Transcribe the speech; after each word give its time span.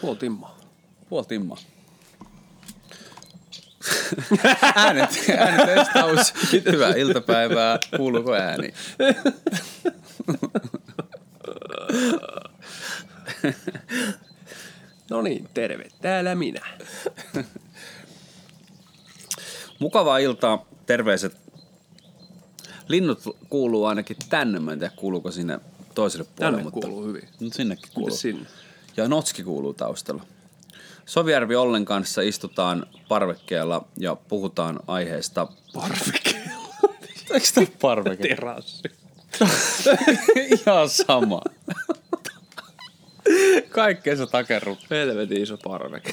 Puoli 0.00 0.16
timmaa. 0.16 0.58
Puoli 1.08 1.26
timmaa. 1.26 1.56
äänet, 4.76 5.10
äänitestaus. 5.38 6.32
Hyvää 6.72 6.94
iltapäivää. 6.94 7.78
Kuuluuko 7.96 8.34
ääni? 8.34 8.74
No 15.10 15.22
niin, 15.22 15.48
terve. 15.54 15.88
Täällä 16.02 16.34
minä. 16.34 16.60
Mukavaa 19.78 20.18
iltaa. 20.18 20.66
Terveiset. 20.86 21.36
Linnut 22.88 23.36
kuuluu 23.48 23.84
ainakin 23.84 24.16
tänne. 24.28 24.58
Mä 24.60 24.72
en 24.72 24.78
tiedä, 24.78 24.92
kuuluuko 24.96 25.30
sinne 25.30 25.60
toiselle 25.94 26.24
puolelle. 26.24 26.56
Tänne 26.56 26.62
mutta 26.62 26.86
kuuluu 26.88 27.04
hyvin. 27.04 27.28
No, 27.40 27.48
sinnekin 27.52 27.90
kuuluu. 27.94 28.16
Sinne? 28.16 28.46
Ja 29.00 29.08
Notski 29.08 29.42
kuuluu 29.42 29.74
taustalla. 29.74 30.22
Sovijärvi 31.06 31.56
Ollen 31.56 31.84
kanssa 31.84 32.22
istutaan 32.22 32.86
parvekkeella 33.08 33.84
ja 33.96 34.16
puhutaan 34.16 34.80
aiheesta. 34.86 35.48
Parvekkeella. 35.74 36.50
Eikö 37.30 37.46
tämä 37.54 37.66
parveke? 37.80 38.28
Terassi. 38.28 38.82
Ihan 40.60 40.88
sama. 40.88 41.40
Kaikkeen 43.70 44.16
sä 44.16 44.26
takerrut. 44.26 44.78
Helvetin 44.90 45.42
iso 45.42 45.56
parveke. 45.56 46.12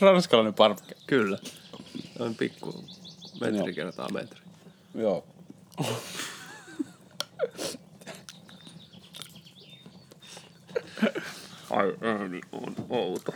Ranskalainen 0.00 0.54
parveke. 0.54 0.94
Kyllä. 1.06 1.38
On 2.18 2.34
pikku 2.34 2.84
metri 3.40 3.58
Joo. 3.58 3.74
kertaa 3.74 4.08
metri. 4.08 4.40
Joo. 4.94 5.24
Ai 11.70 11.96
ääni 12.00 12.40
on 12.52 12.74
outo. 12.88 13.34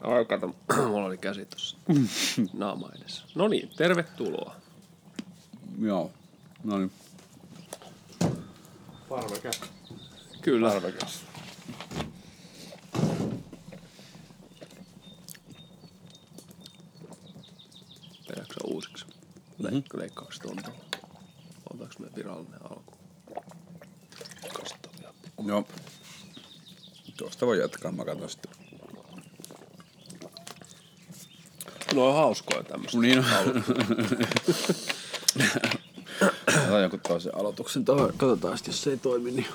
Ai 0.00 0.24
kato, 0.24 0.56
mulla 0.88 1.06
oli 1.06 1.18
käsi 1.18 1.44
tossa 1.44 1.76
naama 2.58 2.90
edessä. 2.98 3.22
No 3.34 3.48
niin, 3.48 3.70
tervetuloa. 3.76 4.56
Joo. 5.80 6.10
No 6.64 6.78
niin. 6.78 6.92
Parveke. 9.08 9.50
Kyllä. 10.42 10.70
Parveke. 10.70 10.98
Tehdäänkö 18.26 18.54
uusiksi? 18.64 19.06
Leikka, 19.58 19.98
leikkaukset 19.98 20.44
on 20.44 20.56
tuolla. 20.56 20.80
Otetaanko 21.70 21.94
me 21.98 22.08
virallinen 22.16 22.62
alku? 22.62 22.92
Kastavia. 24.52 25.14
Joo. 25.46 25.68
Tuosta 27.16 27.46
voi 27.46 27.58
jatkaa, 27.58 27.92
mä 27.92 28.04
katson 28.04 28.30
sitten. 28.30 28.50
No 31.94 32.08
on 32.08 32.14
hauskoja 32.14 32.62
tämmöistä. 32.62 32.98
Niin 32.98 33.18
on. 33.18 33.64
Otan 36.68 36.82
joku 36.82 36.98
toisen 36.98 37.34
aloituksen 37.34 37.84
tuohon. 37.84 38.08
Katsotaan 38.08 38.58
sitten, 38.58 38.72
jos 38.72 38.82
se 38.82 38.90
ei 38.90 38.96
toimi, 38.96 39.30
niin 39.30 39.46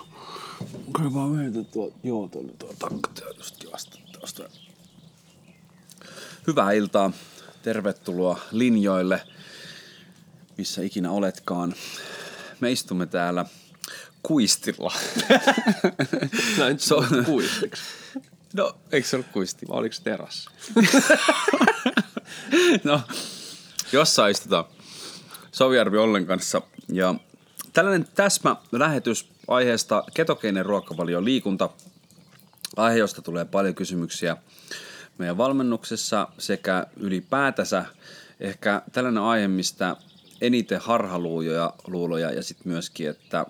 kyllä 0.96 1.10
mä 1.10 1.38
veitän 1.38 1.66
tuo, 1.66 1.94
joo, 2.04 2.28
tuonne 2.28 2.54
tuo 2.60 2.74
takkatiedosti 2.80 3.72
vasta 3.72 3.98
tuosta. 4.20 4.44
Hyvää 6.48 6.72
iltaa. 6.72 7.12
Tervetuloa 7.64 8.40
linjoille, 8.52 9.22
missä 10.58 10.82
ikinä 10.82 11.12
oletkaan. 11.12 11.74
Me 12.60 12.72
istumme 12.72 13.06
täällä 13.06 13.46
kuistilla. 14.24 14.94
Näin 16.58 16.80
se 16.80 16.96
on 16.96 17.26
kuistiksi. 17.26 17.84
No, 18.54 18.78
eikö 18.92 19.08
se 19.08 19.16
ole 19.16 19.26
kuisti? 19.34 19.68
Vai 19.68 19.78
oliko 19.78 19.96
se? 19.96 20.04
No, 22.84 23.02
jossain 23.92 24.32
istutaan 24.32 24.66
Sovijärvi 25.52 25.98
Ollen 25.98 26.26
kanssa. 26.26 26.62
Ja 26.92 27.16
tällainen 27.74 28.08
täsmä 28.16 28.56
lähetys 28.72 29.30
aiheesta 29.48 30.04
ketogeeninen 30.14 30.66
ruokavalio 30.66 31.24
liikunta. 31.24 31.70
Aihe, 32.78 32.98
josta 32.98 33.22
tulee 33.22 33.46
paljon 33.46 33.76
kysymyksiä 33.76 34.38
meidän 35.18 35.38
valmennuksessa 35.38 36.28
sekä 36.38 36.88
ylipäätänsä 36.98 37.86
ehkä 38.40 38.82
tällainen 38.92 39.24
aihe, 39.24 39.48
mistä 39.48 39.96
eniten 40.42 40.82
harhaluuloja 40.82 41.74
luuloja 41.88 42.32
ja 42.32 42.44
sitten 42.44 42.72
myöskin, 42.72 43.10
että 43.10 43.46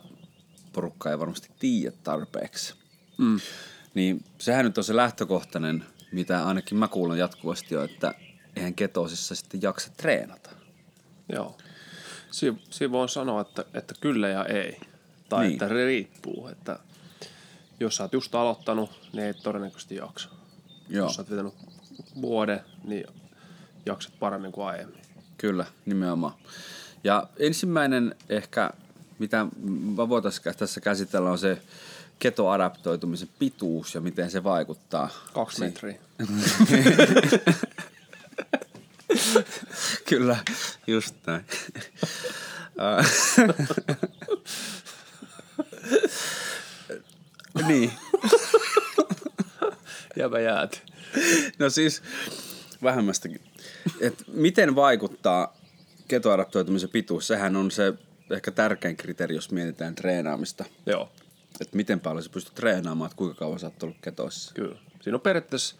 porukka 0.73 1.11
ei 1.11 1.19
varmasti 1.19 1.49
tiedä 1.59 1.95
tarpeeksi. 2.03 2.73
Mm. 3.17 3.39
Niin 3.93 4.23
sehän 4.37 4.65
nyt 4.65 4.77
on 4.77 4.83
se 4.83 4.95
lähtökohtainen, 4.95 5.85
mitä 6.11 6.45
ainakin 6.47 6.77
mä 6.77 6.87
kuulen 6.87 7.19
jatkuvasti 7.19 7.73
jo, 7.75 7.83
että 7.83 8.15
eihän 8.55 8.73
ketoosissa 8.73 9.35
sitten 9.35 9.61
jaksa 9.61 9.91
treenata. 9.97 10.49
Joo. 11.33 11.57
Siinä, 12.31 12.57
siinä 12.69 12.91
voi 12.91 13.09
sanoa, 13.09 13.41
että, 13.41 13.65
että 13.73 13.93
kyllä 14.01 14.27
ja 14.29 14.45
ei. 14.45 14.79
Tai 15.29 15.43
Niin. 15.43 15.51
että 15.53 15.67
riippuu. 15.67 16.47
Että 16.47 16.79
jos 17.79 17.95
sä 17.95 18.03
oot 18.03 18.13
just 18.13 18.35
aloittanut, 18.35 19.09
niin 19.13 19.23
ei 19.25 19.33
todennäköisesti 19.33 19.95
jaksa. 19.95 20.29
Joo, 20.89 21.05
Jos 21.05 21.15
sä 21.15 21.21
oot 21.21 21.29
vetänyt 21.29 21.53
vuoden, 22.21 22.59
niin 22.83 23.05
jaksat 23.85 24.13
paremmin 24.19 24.51
kuin 24.51 24.67
aiemmin. 24.67 25.01
kyllä, 25.38 25.65
nimenomaan. 25.85 26.33
Ja 27.03 27.27
ensimmäinen 27.39 28.15
ehkä, 28.29 28.71
mitä 29.21 29.45
mä 29.95 30.09
voitaisiin 30.09 30.55
tässä 30.57 30.81
käsitellä, 30.81 31.31
on 31.31 31.39
se 31.39 31.57
ketoadaptoitumisen 32.19 33.29
pituus 33.39 33.95
ja 33.95 34.01
miten 34.01 34.31
se 34.31 34.43
vaikuttaa. 34.43 35.09
Kaksi 35.33 35.55
Si- 35.55 35.61
metriä. 35.61 35.95
Kyllä, 40.09 40.37
just 40.87 41.15
näin. 41.27 41.45
Niin. 47.67 47.91
Jäbä 50.19 50.39
jäät. 50.39 50.81
No 51.59 51.69
siis 51.69 52.01
vähemmästäkin. 52.83 53.41
Et 53.99 54.23
miten 54.27 54.75
vaikuttaa 54.75 55.57
ketoadaptoitumisen 56.07 56.89
pituus? 56.89 57.27
Sehän 57.27 57.55
on 57.55 57.71
se 57.71 57.93
ehkä 58.31 58.52
tärkein 58.52 58.97
kriteeri, 58.97 59.36
jos 59.36 59.52
mietitään 59.52 59.96
treenaamista. 59.96 60.66
Joo, 60.86 61.12
Että 61.62 61.78
miten 61.78 62.00
paljon 62.00 62.24
sä 62.24 62.30
pystyt 62.30 62.56
treenaamaan, 62.56 63.08
että 63.08 63.18
kuinka 63.18 63.36
kauan 63.36 63.59
sä 63.59 63.68
oot 63.68 63.84
ollut 63.84 63.97
ketoissa. 64.02 64.53
kyllä. 64.53 64.78
Siinä 65.02 65.16
on 65.16 65.22
periaatteessa, 65.22 65.75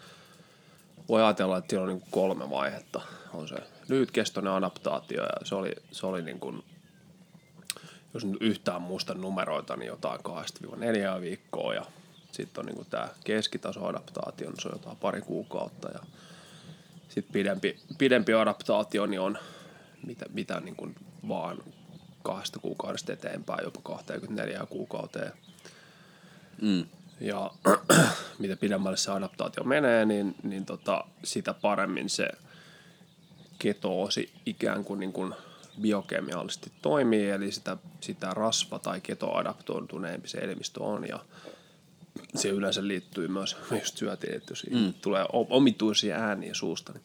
voi 1.08 1.22
ajatella, 1.22 1.58
että 1.58 1.70
siinä 1.70 1.82
on 1.82 1.88
niin 1.88 2.02
kolme 2.10 2.50
vaihetta. 2.50 3.00
On 3.34 3.48
se 3.48 3.56
lyhytkestoinen 3.88 4.52
adaptaatio 4.52 5.22
ja 5.22 5.46
se 5.46 5.54
oli, 5.54 5.72
se 5.90 6.06
oli 6.06 6.22
niin 6.22 6.40
kuin, 6.40 6.64
jos 8.14 8.24
nyt 8.24 8.42
yhtään 8.42 8.82
muista 8.82 9.14
numeroita, 9.14 9.76
niin 9.76 9.86
jotain 9.86 10.20
2-4 11.18 11.20
viikkoa 11.20 11.74
ja 11.74 11.86
sitten 12.32 12.60
on 12.60 12.74
niin 12.74 12.86
tämä 12.90 13.08
keskitasoadaptaatio, 13.24 14.50
niin 14.50 14.60
se 14.62 14.68
on 14.68 14.74
jotain 14.74 14.96
pari 14.96 15.20
kuukautta 15.20 15.88
ja 15.88 16.00
sitten 17.08 17.32
pidempi, 17.32 17.78
pidempi 17.98 18.34
adaptaatio 18.34 19.06
niin 19.06 19.20
on 19.20 19.38
mitä, 20.06 20.26
mitä 20.32 20.60
niin 20.60 20.76
kuin 20.76 20.94
vaan 21.28 21.58
kahdesta 22.22 22.58
kuukaudesta 22.58 23.12
eteenpäin, 23.12 23.64
jopa 23.64 23.80
24 23.82 24.66
kuukauteen. 24.70 25.32
Mm. 26.62 26.84
Ja 27.20 27.50
mitä 28.38 28.56
pidemmälle 28.56 28.96
se 28.96 29.12
adaptaatio 29.12 29.64
menee, 29.64 30.04
niin, 30.04 30.34
niin 30.42 30.66
tota, 30.66 31.04
sitä 31.24 31.54
paremmin 31.54 32.10
se 32.10 32.28
ketoosi 33.58 34.32
ikään 34.46 34.84
kuin, 34.84 35.00
niin 35.00 35.12
kuin 35.12 35.34
biokemiallisesti 35.80 36.72
toimii, 36.82 37.30
eli 37.30 37.52
sitä, 37.52 37.76
sitä 38.00 38.30
rasva- 38.30 38.78
tai 38.78 39.00
ketoadaptoituneempi 39.00 40.28
se 40.28 40.38
elimistö 40.38 40.82
on, 40.82 41.08
ja 41.08 41.18
se 42.34 42.48
yleensä 42.48 42.86
liittyy 42.86 43.28
myös, 43.28 43.56
just 43.80 43.96
syötiin, 43.96 44.34
että 44.34 44.52
jos 44.52 44.66
mm. 44.70 44.94
tulee 44.94 45.24
omituisia 45.30 46.16
ääniä 46.16 46.54
suusta, 46.54 46.92
niin, 46.92 47.02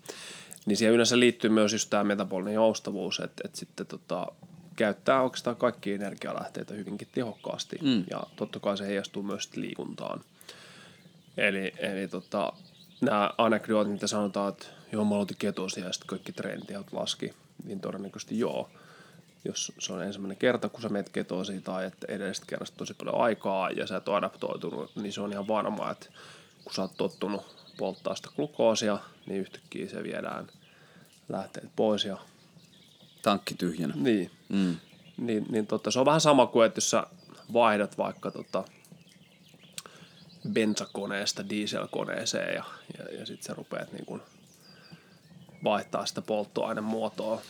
niin 0.66 0.78
siihen 0.78 0.94
yleensä 0.94 1.20
liittyy 1.20 1.50
myös 1.50 1.74
just 1.74 1.90
tämä 1.90 2.04
metabolinen 2.04 2.54
joustavuus, 2.54 3.20
että, 3.20 3.42
että 3.46 3.58
sitten 3.58 3.86
tota, 3.86 4.28
käyttää 4.78 5.22
oikeastaan 5.22 5.56
kaikki 5.56 5.94
energialähteitä 5.94 6.74
hyvinkin 6.74 7.08
tehokkaasti, 7.12 7.78
mm. 7.82 8.04
ja 8.10 8.24
totta 8.36 8.60
kai 8.60 8.78
se 8.78 8.88
heijastuu 8.88 9.24
myös 9.24 9.56
liikuntaan. 9.56 10.22
Eli, 11.38 11.74
eli 11.78 12.08
tota, 12.08 12.54
nämä 13.02 13.32
anekdootit, 13.38 13.94
mitä 13.94 14.08
sanotaan, 14.08 14.50
että 14.50 14.66
joo, 14.92 15.06
mä 15.06 15.16
aloitin 15.16 15.38
ketoosia 15.40 15.86
ja 15.86 15.94
sitten 15.94 16.08
kaikki 16.08 16.32
treenitehot 16.32 16.94
laski, 16.94 17.34
niin 17.64 17.80
todennäköisesti 17.80 18.40
joo. 18.40 18.70
Jos 19.46 19.72
se 19.80 19.94
on 19.94 20.04
ensimmäinen 20.04 20.38
kerta, 20.38 20.70
kun 20.70 20.82
sä 20.82 20.90
menet 20.90 21.10
ketoosiin 21.10 21.64
tai 21.64 21.86
että 21.86 22.08
edellisestä 22.10 22.46
kerrasta 22.50 22.78
tosi 22.78 22.94
paljon 22.94 23.22
aikaa 23.22 23.70
ja 23.70 23.88
sä 23.88 23.98
et 23.98 24.08
ole 24.08 24.18
adaptoitunut, 24.18 24.96
niin 24.96 25.14
se 25.14 25.22
on 25.22 25.32
ihan 25.32 25.48
varma, 25.48 25.92
että 25.92 26.08
kun 26.64 26.74
sä 26.74 26.82
oot 26.82 26.98
tottunut 26.98 27.58
polttaa 27.78 28.16
sitä 28.16 28.30
glukoosia, 28.36 28.98
niin 29.26 29.42
yhtäkkiä 29.42 29.90
se 29.90 30.04
viedään 30.04 30.48
lähteet 31.30 31.70
pois 31.76 32.06
ja 32.06 32.18
Tankki 33.28 33.56
tyhjänä. 33.56 33.94
niin, 33.98 34.32
Mm. 34.50 34.76
niin, 35.18 35.46
niin 35.50 35.68
tota, 35.68 35.92
se 35.92 36.00
on 36.00 36.06
vähän 36.06 36.22
sama 36.22 36.46
kuin, 36.48 36.66
että 36.68 36.78
jos 36.78 36.90
sä 36.90 37.04
vaihdat 37.54 37.98
vaikka 37.98 38.32
tota, 38.32 38.64
bensakoneesta 40.54 41.50
dieselkoneeseen 41.50 42.56
ja, 42.56 42.64
ja, 42.98 43.20
ja 43.20 43.26
sitten 43.26 43.44
sä 43.44 43.54
rupeat 43.54 43.92
niin 43.92 44.06
kuin 44.06 44.22
vaihtaa 45.64 46.06
sitä 46.06 46.22
polttoainemuotoa 46.22 47.42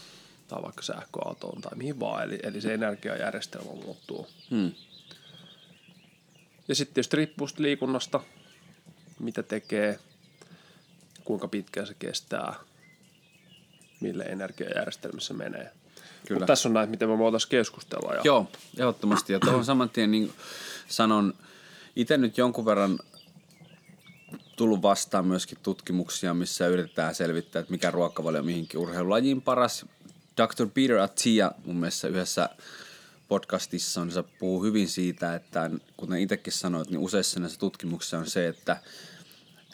tai 0.48 0.62
vaikka 0.62 0.82
sähköautoon 0.82 1.62
tai 1.62 1.76
mihin 1.78 2.00
vaan. 2.00 2.24
Eli, 2.24 2.40
eli 2.44 2.62
se 2.62 2.74
energiajärjestelmä 2.74 3.72
muuttuu. 3.72 4.28
Hmm. 4.52 4.72
Ja 6.68 6.76
sitten 6.76 6.94
tietysti 6.94 7.18
riippuu 7.18 7.48
liikunnasta, 7.58 8.20
mitä 9.20 9.44
tekee, 9.44 10.00
kuinka 11.24 11.48
pitkään 11.48 11.88
se 11.88 11.94
kestää, 11.94 12.56
mille 14.00 14.24
energiajärjestelmissä 14.24 15.34
menee. 15.34 15.72
Kyllä. 16.28 16.40
Mutta 16.40 16.46
tässä 16.46 16.70
on 16.70 16.74
näitä, 16.74 16.92
miten 16.92 17.10
me 17.10 17.18
voitaisiin 17.18 17.50
keskustella. 17.50 18.14
Ja 18.14 18.22
Joo, 18.24 18.48
ehdottomasti. 18.78 19.34
Ja 19.34 19.40
tuohon 19.40 19.66
saman 19.66 19.90
tien 19.90 20.12
niin 20.12 20.34
sanon, 20.88 21.34
itse 21.96 22.18
nyt 22.18 22.38
jonkun 22.38 22.66
verran 22.66 23.00
tullut 24.56 24.82
vastaan 24.82 25.28
myöskin 25.28 25.58
tutkimuksia, 25.64 26.34
missä 26.34 26.68
yritetään 26.68 27.16
selvittää, 27.16 27.60
että 27.60 27.72
mikä 27.72 27.92
ruokavalio 27.92 28.44
mihinkin 28.44 28.80
urheilulajiin 28.80 29.42
paras. 29.42 29.86
Dr. 30.38 30.68
Peter 30.74 30.98
Attia 30.98 31.52
mun 31.66 31.76
mielestä 31.76 32.08
yhdessä 32.08 32.50
podcastissa 33.28 34.02
on, 34.02 34.12
se 34.12 34.24
puhuu 34.40 34.64
hyvin 34.64 34.88
siitä, 34.88 35.36
että 35.36 35.72
kuten 35.98 36.20
itsekin 36.20 36.54
sanoit, 36.54 36.90
niin 36.90 37.00
useissa 37.00 37.40
näissä 37.40 37.60
tutkimuksissa 37.60 38.18
on 38.18 38.28
se, 38.28 38.48
että 38.48 38.78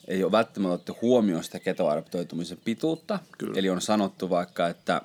ei 0.07 0.23
ole 0.23 0.31
välttämättä 0.31 0.73
otettu 0.73 0.97
huomioon 1.01 1.43
sitä 1.43 1.59
ketoadaptoitumisen 1.59 2.57
pituutta. 2.65 3.19
Kyllä. 3.37 3.59
Eli 3.59 3.69
on 3.69 3.81
sanottu 3.81 4.29
vaikka, 4.29 4.67
että 4.67 5.01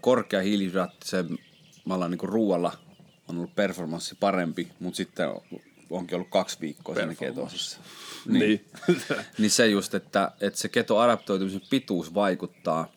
korkea 0.00 0.42
hiilihydraattisemmalla 0.42 2.08
niin 2.08 2.18
ruualla 2.22 2.72
on 3.28 3.36
ollut 3.36 3.54
performanssi 3.54 4.14
parempi, 4.20 4.68
mutta 4.80 4.96
sitten 4.96 5.28
onkin 5.90 6.14
ollut 6.14 6.30
kaksi 6.30 6.60
viikkoa 6.60 6.94
siinä 6.94 7.14
ketosissa. 7.14 7.78
Niin. 8.26 8.64
Niin 9.38 9.50
se 9.50 9.66
just, 9.66 9.94
että, 9.94 10.32
että 10.40 10.60
se 10.60 10.68
ketoadaptoitumisen 10.68 11.60
pituus 11.70 12.14
vaikuttaa 12.14 12.92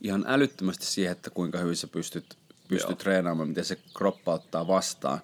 ihan 0.00 0.24
älyttömästi 0.26 0.86
siihen, 0.86 1.12
että 1.12 1.30
kuinka 1.30 1.58
hyvin 1.58 1.76
sä 1.76 1.86
pystyt, 1.86 2.36
pystyt 2.68 2.90
Joo. 2.90 2.96
treenaamaan, 2.96 3.48
miten 3.48 3.64
se 3.64 3.78
kroppa 3.94 4.32
ottaa 4.32 4.66
vastaan. 4.66 5.20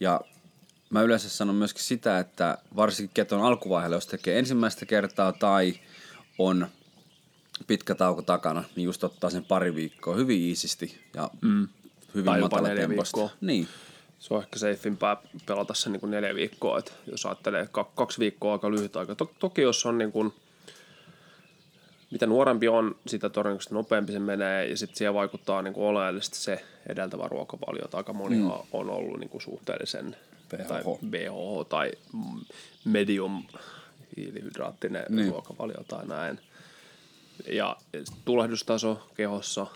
Ja 0.00 0.20
mä 0.90 1.02
yleensä 1.02 1.28
sanon 1.28 1.54
myöskin 1.54 1.84
sitä, 1.84 2.18
että 2.18 2.58
varsinkin 2.76 3.14
keton 3.14 3.42
alkuvaiheella, 3.42 3.96
jos 3.96 4.06
tekee 4.06 4.38
ensimmäistä 4.38 4.86
kertaa 4.86 5.32
tai 5.32 5.74
on 6.38 6.66
pitkä 7.66 7.94
tauko 7.94 8.22
takana, 8.22 8.64
niin 8.76 8.84
just 8.84 9.04
ottaa 9.04 9.30
sen 9.30 9.44
pari 9.44 9.74
viikkoa 9.74 10.14
hyvin 10.16 10.40
iisisti 10.40 11.00
ja 11.14 11.30
mm. 11.42 11.68
hyvin 12.14 12.24
Tai 12.24 12.40
matala 12.40 12.68
temposta. 12.68 13.18
viikkoa. 13.18 13.36
Niin, 13.40 13.68
se 14.18 14.34
on 14.34 14.42
ehkä 14.42 14.58
safeimpää 14.58 15.16
pelata 15.46 15.74
se 15.74 15.90
niin 15.90 16.00
kuin 16.00 16.10
neljä 16.10 16.34
viikkoa. 16.34 16.78
Et 16.78 16.92
jos 17.10 17.26
ajattelee 17.26 17.68
ka- 17.72 17.92
kaksi 17.94 18.18
viikkoa 18.18 18.52
aika 18.52 18.70
lyhyt 18.70 18.96
aika. 18.96 19.14
To- 19.14 19.32
toki 19.38 19.62
jos 19.62 19.86
on 19.86 19.98
niin 19.98 20.12
kuin, 20.12 20.34
mitä 22.10 22.26
nuorempi 22.26 22.68
on, 22.68 22.96
sitä 23.06 23.28
todennäköisesti 23.28 23.74
nopeampi 23.74 24.12
se 24.12 24.18
menee 24.18 24.66
ja 24.66 24.76
sitten 24.76 24.96
siihen 24.96 25.14
vaikuttaa 25.14 25.62
niin 25.62 25.74
kuin 25.74 25.86
oleellisesti 25.86 26.36
se 26.38 26.64
edeltävä 26.88 27.28
ruokavalio. 27.28 27.84
että 27.84 27.96
Aika 27.96 28.12
moni 28.12 28.36
mm. 28.36 28.50
on 28.72 28.90
ollut 28.90 29.20
niin 29.20 29.30
kuin 29.30 29.42
suhteellisen 29.42 30.16
BHH. 30.48 30.66
tai 30.68 30.82
BHH 31.10 31.66
tai 31.68 31.92
medium 32.84 33.44
hiilihydraattinen 34.16 35.04
Niin. 35.08 35.16
niin. 35.16 35.30
ruokavalio 35.32 35.84
tai 35.88 36.06
näin. 36.06 36.40
Ja 37.46 37.76
tulehdustaso 38.24 39.08
kehossa, 39.16 39.66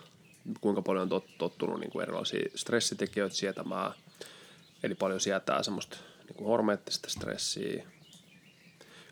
kuinka 0.61 0.83
paljon 0.83 1.03
on 1.03 1.09
tot, 1.09 1.25
tottunut 1.39 1.81
niin 1.81 1.91
kuin 1.91 2.03
erilaisia 2.03 2.51
stressitekijöitä 2.55 3.37
sietämään, 3.37 3.93
eli 4.83 4.95
paljon 4.95 5.21
sietää 5.21 5.63
semmoista 5.63 5.97
niin 6.29 6.37
kuin 6.37 6.49
hormeettista 6.49 7.11
stressiä. 7.11 7.85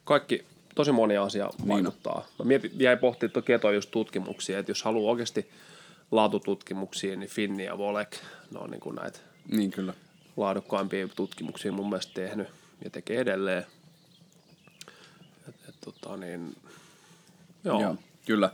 Kaikki, 0.05 0.45
tosi 0.75 0.93
moni 0.93 1.17
asia 1.17 1.51
vaikuttaa. 1.69 2.27
Mä 2.39 2.45
mietin, 2.45 2.71
jäin 2.79 2.99
pohtimaan 2.99 3.33
tuo 3.33 3.43
keto 3.43 3.71
just 3.71 3.91
tutkimuksia, 3.91 4.59
että 4.59 4.71
jos 4.71 4.83
haluaa 4.83 5.11
oikeasti 5.11 5.51
laatututkimuksia, 6.11 7.17
niin 7.17 7.31
Finni 7.31 7.65
ja 7.65 7.79
Volek, 7.79 8.17
ne 8.51 8.59
on 8.59 8.71
niin 8.71 8.81
kuin 8.81 8.97
näitä 8.97 9.19
niin 9.51 9.71
kyllä. 9.71 9.95
Laadukkaimpia 10.39 11.09
tutkimuksia 11.09 11.73
mun 11.73 11.89
mielestä 11.89 12.15
tehnyt 12.15 12.49
ja 12.85 12.91
tekee 12.91 13.21
edelleen. 13.21 13.67
Et, 15.49 15.55
et, 15.69 15.75
tota, 15.81 16.17
niin, 16.17 16.57
joo. 17.65 17.81
Joo, 17.83 17.97
kyllä. 18.27 18.51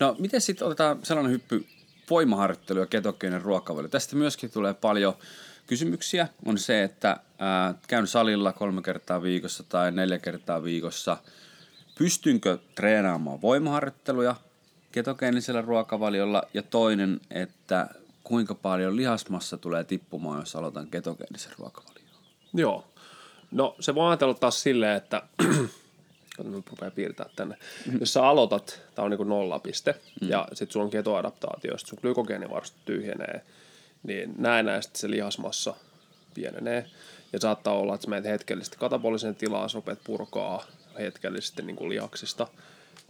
No, 0.00 0.16
miten 0.18 0.40
sitten 0.40 0.66
otetaan 0.66 0.98
sellainen 1.02 1.32
hyppy 1.32 1.66
voimaharjoittelu 2.10 2.78
ja 2.78 2.86
ketogeeninen 2.86 3.42
ruokavalio? 3.42 3.88
Tästä 3.88 4.16
myöskin 4.16 4.50
tulee 4.50 4.74
paljon 4.74 5.16
kysymyksiä. 5.66 6.28
On 6.46 6.58
se, 6.58 6.82
että 6.82 7.16
ää, 7.38 7.74
käyn 7.88 8.06
salilla 8.06 8.52
kolme 8.52 8.82
kertaa 8.82 9.22
viikossa 9.22 9.62
tai 9.62 9.92
neljä 9.92 10.18
kertaa 10.18 10.62
viikossa. 10.62 11.16
Pystynkö 11.98 12.58
treenaamaan 12.74 13.42
voimaharjoitteluja 13.42 14.34
ketogeenisellä 14.92 15.62
ruokavaliolla? 15.62 16.42
Ja 16.54 16.62
toinen, 16.62 17.20
että 17.30 17.88
kuinka 18.28 18.54
paljon 18.54 18.96
lihasmassa 18.96 19.58
tulee 19.58 19.84
tippumaan, 19.84 20.40
jos 20.40 20.56
aloitan 20.56 20.86
ketogeenisen 20.86 21.52
ruokavalion? 21.58 22.08
Joo. 22.54 22.84
No 23.50 23.76
se 23.80 23.94
voi 23.94 24.08
ajatella 24.08 24.34
taas 24.34 24.62
silleen, 24.62 24.96
että 24.96 25.22
Kato, 26.38 26.50
nyt 26.50 26.70
rupeaa 26.70 26.90
piirtää 26.90 27.26
tänne. 27.36 27.56
Jos 28.00 28.12
sä 28.12 28.26
aloitat, 28.26 28.80
tää 28.94 29.04
on 29.04 29.10
niinku 29.10 29.24
nollapiste, 29.24 29.94
mm. 30.20 30.28
ja 30.28 30.48
sit 30.52 30.70
sulla 30.70 30.84
on 30.84 30.90
ketoadaptaatio, 30.90 31.78
sit 31.78 31.88
sun 31.88 31.98
glykogeenivarasto 32.02 32.76
tyhjenee, 32.84 33.44
niin 34.02 34.34
näennäisesti 34.38 34.98
se 34.98 35.10
lihasmassa 35.10 35.74
pienenee. 36.34 36.86
Ja 37.32 37.40
saattaa 37.40 37.74
olla, 37.74 37.94
että 37.94 38.04
sä 38.04 38.10
menet 38.10 38.24
hetkellisesti 38.24 38.76
kataboliseen 38.76 39.34
tilaan, 39.34 39.70
sä 39.70 39.78
rupeat 39.78 39.98
purkaa 40.04 40.66
hetkellisesti 40.98 41.62
niin 41.62 41.76
kuin 41.76 41.90
lihaksista 41.90 42.46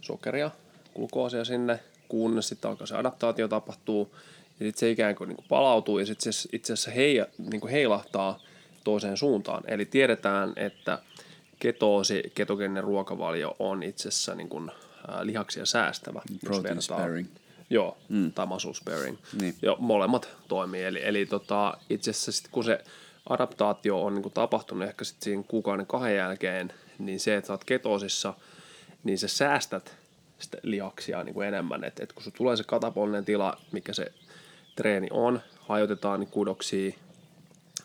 sokeria, 0.01 0.51
glukoosia 0.95 1.45
sinne, 1.45 1.79
kunnes 2.07 2.47
sitten 2.47 2.71
alkaa 2.71 2.87
se 2.87 2.95
adaptaatio 2.95 3.47
tapahtuu, 3.47 4.15
ja 4.59 4.65
sitten 4.65 4.79
se 4.79 4.91
ikään 4.91 5.15
kuin, 5.15 5.27
niin 5.27 5.35
kuin 5.35 5.45
palautuu, 5.49 5.99
ja 5.99 6.05
sitten 6.05 6.33
se 6.33 6.49
itse 6.53 6.73
asiassa 6.73 6.91
hei, 6.91 7.25
niin 7.37 7.61
kuin 7.61 7.71
heilahtaa 7.71 8.39
toiseen 8.83 9.17
suuntaan. 9.17 9.63
Eli 9.67 9.85
tiedetään, 9.85 10.53
että 10.55 10.99
ketoosi, 11.59 12.31
ketogeeninen 12.35 12.83
ruokavalio 12.83 13.55
on 13.59 13.83
itse 13.83 14.07
asiassa 14.07 14.35
niin 14.35 14.49
kuin, 14.49 14.71
ää, 15.07 15.25
lihaksia 15.25 15.65
säästävä. 15.65 16.21
Protein 16.45 16.81
sparing. 16.81 17.27
Joo, 17.69 17.97
mm. 18.09 18.33
tai 18.33 18.45
muscle 18.45 18.73
sparing. 18.73 19.17
Niin. 19.41 19.55
Joo, 19.61 19.75
molemmat 19.79 20.29
toimii. 20.47 20.83
Eli, 20.83 21.01
eli 21.03 21.25
tota, 21.25 21.77
itse 21.89 22.11
asiassa 22.11 22.31
sit, 22.31 22.47
kun 22.51 22.63
se 22.63 22.83
adaptaatio 23.29 24.03
on 24.03 24.15
niin 24.15 24.23
kuin 24.23 24.33
tapahtunut 24.33 24.87
ehkä 24.87 25.05
sit 25.05 25.21
siinä 25.21 25.43
kuukauden 25.47 25.85
kahden 25.85 26.15
jälkeen, 26.15 26.73
niin 26.99 27.19
se, 27.19 27.35
että 27.35 27.47
sä 27.47 27.53
oot 27.53 27.63
ketoosissa, 27.63 28.33
niin 29.03 29.17
sä 29.17 29.27
säästät 29.27 29.95
sitä 30.39 30.57
lihaksia 30.63 31.23
niin 31.23 31.33
kuin 31.33 31.47
enemmän. 31.47 31.83
Et, 31.83 31.99
et 31.99 32.13
kun 32.13 32.23
sulla 32.23 32.37
tulee 32.37 32.57
se 32.57 32.63
katabolinen 32.63 33.25
tila, 33.25 33.57
mikä 33.71 33.93
se 33.93 34.11
treeni 34.79 35.07
on, 35.11 35.41
hajotetaan 35.59 36.19
niin 36.19 36.29
kudoksia, 36.29 36.91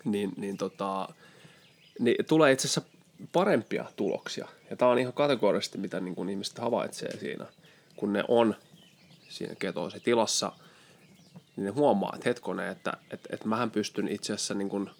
niin, 0.04 0.32
niin, 0.36 0.56
tota, 0.56 1.08
niin 1.98 2.26
tulee 2.26 2.52
itse 2.52 2.68
asiassa 2.68 2.82
parempia 3.32 3.84
tuloksia. 3.96 4.48
Ja 4.70 4.76
tämä 4.76 4.90
on 4.90 4.98
ihan 4.98 5.12
kategorisesti, 5.12 5.78
mitä 5.78 6.00
niin 6.00 6.14
kuin 6.14 6.28
ihmiset 6.28 6.58
havaitsee 6.58 7.18
siinä, 7.18 7.46
kun 7.96 8.12
ne 8.12 8.24
on 8.28 8.54
siinä 9.28 9.54
ketoositilassa, 9.54 10.52
niin 11.56 11.64
ne 11.64 11.70
huomaa, 11.70 12.12
että 12.14 12.28
hetkonen, 12.28 12.68
että, 12.68 12.92
että, 13.10 13.28
että 13.32 13.48
mähän 13.48 13.70
pystyn 13.70 14.08
itse 14.08 14.32
asiassa 14.32 14.54
niin 14.54 14.68
kuin 14.68 14.90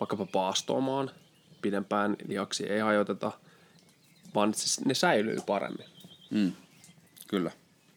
vaikkapa 0.00 0.26
paastoamaan 0.26 1.10
pidempään, 1.62 2.16
lihaksi 2.26 2.66
ei 2.66 2.80
hajoteta, 2.80 3.32
vaan 4.34 4.54
se, 4.54 4.82
ne 4.84 4.94
säilyy 4.94 5.38
paremmin. 5.46 5.86
Mm. 6.30 6.52
Kyllä. 7.28 7.50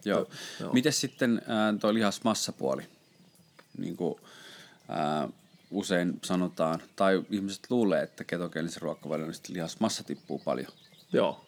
Joo. 0.05 0.19
Joo. 0.19 0.27
Joo. 0.59 0.73
Miten 0.73 0.93
sitten 0.93 1.41
äh, 1.49 1.79
tuo 1.79 1.93
lihasmassapuoli? 1.93 2.96
Niin 3.77 3.97
kuin, 3.97 4.15
äh, 4.89 5.29
usein 5.71 6.19
sanotaan, 6.23 6.81
tai 6.95 7.23
ihmiset 7.29 7.63
luulee, 7.69 8.03
että 8.03 8.23
ketogeenisen 8.23 8.81
ruokavalion 8.81 9.33
sitten 9.33 9.55
lihasmassa 9.55 10.03
tippuu 10.03 10.39
paljon. 10.39 10.71
Joo. 11.13 11.45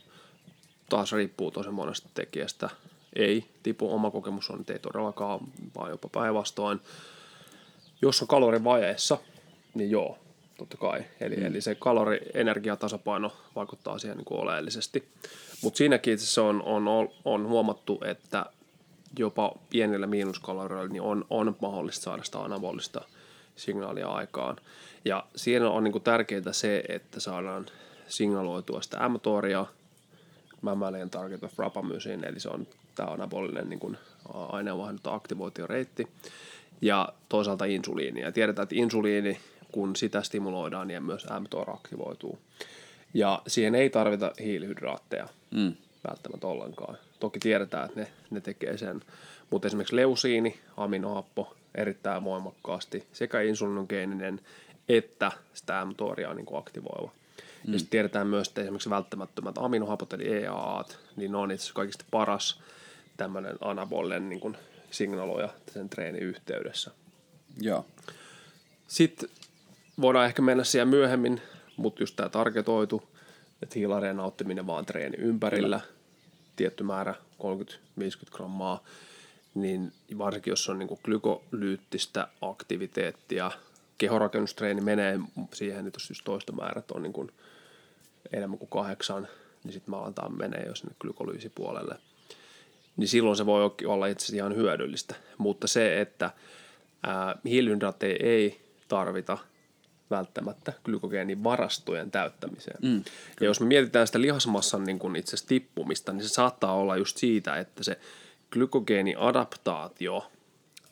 Taas 0.89 1.11
riippuu 1.11 1.51
tosi 1.51 1.69
monesta 1.69 2.09
tekijästä. 2.13 2.69
Ei 3.15 3.45
tipu. 3.63 3.93
Oma 3.93 4.11
kokemus 4.11 4.49
on, 4.49 4.59
että 4.59 4.73
ei 4.73 4.79
todellakaan, 4.79 5.39
vaan 5.75 5.89
jopa 5.89 6.09
päinvastoin. 6.09 6.79
Jos 8.01 8.21
on 8.21 8.27
kalorivajeessa, 8.27 9.17
niin 9.73 9.91
joo, 9.91 10.17
totta 10.57 10.77
kai. 10.77 11.03
Eli, 11.19 11.35
mm. 11.35 11.45
eli 11.45 11.61
se 11.61 11.75
kalori-energiatasapaino 11.75 13.33
vaikuttaa 13.55 13.99
siihen 13.99 14.17
niin 14.17 14.25
kuin 14.25 14.41
oleellisesti. 14.41 15.09
Mutta 15.61 15.77
siinäkin 15.77 16.13
itse 16.13 16.23
asiassa 16.23 16.43
on, 16.43 16.63
on, 16.65 17.09
on 17.25 17.47
huomattu, 17.47 18.01
että 18.05 18.45
jopa 19.19 19.51
pienillä 19.69 20.07
miinuskaloreilla 20.07 20.93
niin 20.93 21.01
on, 21.01 21.25
on 21.29 21.55
mahdollista 21.61 22.03
saada 22.03 22.23
sitä 22.23 22.39
anabolista 22.39 23.01
signaalia 23.55 24.07
aikaan. 24.07 24.57
Ja 25.05 25.25
siinä 25.35 25.69
on 25.69 25.83
niin 25.83 26.01
tärkeää 26.01 26.51
se, 26.51 26.83
että 26.89 27.19
saadaan 27.19 27.65
signaloitua 28.07 28.81
sitä 28.81 29.09
mTORia, 29.09 29.65
mammalian 30.61 31.09
target 31.09 31.43
of 31.43 31.59
rapamycin, 31.59 32.25
eli 32.25 32.39
se 32.39 32.49
on 32.49 32.67
tämä 32.95 33.09
anabolinen 33.11 33.69
niin 33.69 33.97
aineenvaihdunta 34.33 35.13
aktivointioreitti, 35.13 36.07
ja 36.81 37.09
toisaalta 37.29 37.65
insuliini. 37.65 38.21
Ja 38.21 38.31
tiedetään, 38.31 38.63
että 38.63 38.75
insuliini, 38.75 39.39
kun 39.71 39.95
sitä 39.95 40.21
stimuloidaan, 40.21 40.87
niin 40.87 41.03
myös 41.03 41.27
mTOR 41.39 41.71
aktivoituu. 41.71 42.39
Ja 43.13 43.41
siihen 43.47 43.75
ei 43.75 43.89
tarvita 43.89 44.31
hiilihydraatteja 44.39 45.27
Mm. 45.51 45.73
välttämättä 46.09 46.47
ollenkaan. 46.47 46.97
Toki 47.19 47.39
tiedetään, 47.39 47.85
että 47.85 47.99
ne, 47.99 48.07
ne 48.29 48.41
tekee 48.41 48.77
sen. 48.77 49.01
Mutta 49.49 49.67
esimerkiksi 49.67 49.95
leusiini, 49.95 50.59
aminohappo, 50.77 51.55
erittäin 51.75 52.23
voimakkaasti 52.23 53.07
sekä 53.13 53.41
insulinogeeninen 53.41 54.41
että 54.89 55.31
sitä 55.53 55.85
mTORia 55.85 56.33
niin 56.33 56.45
aktivoiva. 56.53 57.11
Mm. 57.67 57.73
Ja 57.73 57.79
sitten 57.79 57.91
tiedetään 57.91 58.27
myös, 58.27 58.47
että 58.47 58.61
esimerkiksi 58.61 58.89
välttämättömät 58.89 59.57
aminohapot 59.57 60.13
eli 60.13 60.37
EAAt, 60.37 60.99
niin 61.15 61.31
ne 61.31 61.37
on 61.37 61.51
itse 61.51 61.63
asiassa 61.63 61.73
kaikista 61.73 62.05
paras 62.11 62.61
tämmöinen 63.17 63.55
anabolinen 63.61 64.29
niin 64.29 64.57
signaloja 64.91 65.49
sen 65.73 65.89
treenin 65.89 66.23
yhteydessä. 66.23 66.91
Joo. 67.61 67.85
Sitten 68.87 69.29
voidaan 70.01 70.25
ehkä 70.25 70.41
mennä 70.41 70.63
siihen 70.63 70.87
myöhemmin, 70.87 71.41
mutta 71.77 72.03
just 72.03 72.15
tämä 72.15 72.29
targetoitu, 72.29 73.03
että 73.61 73.75
hiilarien 73.75 74.17
nauttiminen 74.17 74.67
vaan 74.67 74.85
treeni 74.85 75.17
ympärillä, 75.17 75.81
tietty 76.59 76.83
määrä, 76.83 77.15
30-50 77.43 78.31
grammaa, 78.31 78.83
niin 79.55 79.93
varsinkin 80.17 80.51
jos 80.51 80.69
on 80.69 80.79
niin 80.79 80.87
kuin 80.87 80.99
glykolyyttistä 81.03 82.27
aktiviteettia, 82.41 83.51
kehorakennustreeni 83.97 84.81
menee 84.81 85.19
siihen, 85.53 85.87
että 85.87 85.97
jos 85.97 86.09
just 86.09 86.21
toista 86.23 86.51
määrät 86.51 86.91
on 86.91 87.03
niin 87.03 87.13
kuin 87.13 87.31
enemmän 88.33 88.59
kuin 88.59 88.69
kahdeksan, 88.69 89.27
niin 89.63 89.73
sitten 89.73 89.91
mä 89.91 90.01
antaa 90.01 90.29
menee 90.29 90.63
jo 90.67 90.75
sinne 90.75 90.95
glykolyysipuolelle. 90.99 91.95
Niin 92.97 93.07
silloin 93.07 93.37
se 93.37 93.45
voi 93.45 93.71
olla 93.85 94.07
itse 94.07 94.23
asiassa 94.23 94.35
ihan 94.35 94.55
hyödyllistä. 94.55 95.15
Mutta 95.37 95.67
se, 95.67 96.01
että 96.01 96.31
ää, 97.03 97.35
hiilihydraatteja 97.45 98.17
ei 98.19 98.61
tarvita 98.87 99.37
välttämättä 100.11 100.73
glykogeenivarastojen 100.83 102.11
täyttämiseen. 102.11 102.77
Mm, 102.81 103.03
ja 103.39 103.45
jos 103.45 103.59
me 103.59 103.65
mietitään 103.65 104.07
sitä 104.07 104.21
lihasmassan 104.21 104.83
niin 104.83 104.99
kuin 104.99 105.15
itse 105.15 105.37
tippumista, 105.47 106.13
niin 106.13 106.23
se 106.23 106.29
saattaa 106.29 106.75
olla 106.75 106.97
just 106.97 107.17
siitä, 107.17 107.57
että 107.57 107.83
se 107.83 107.99
glykogeeniadaptaatio, 108.51 110.31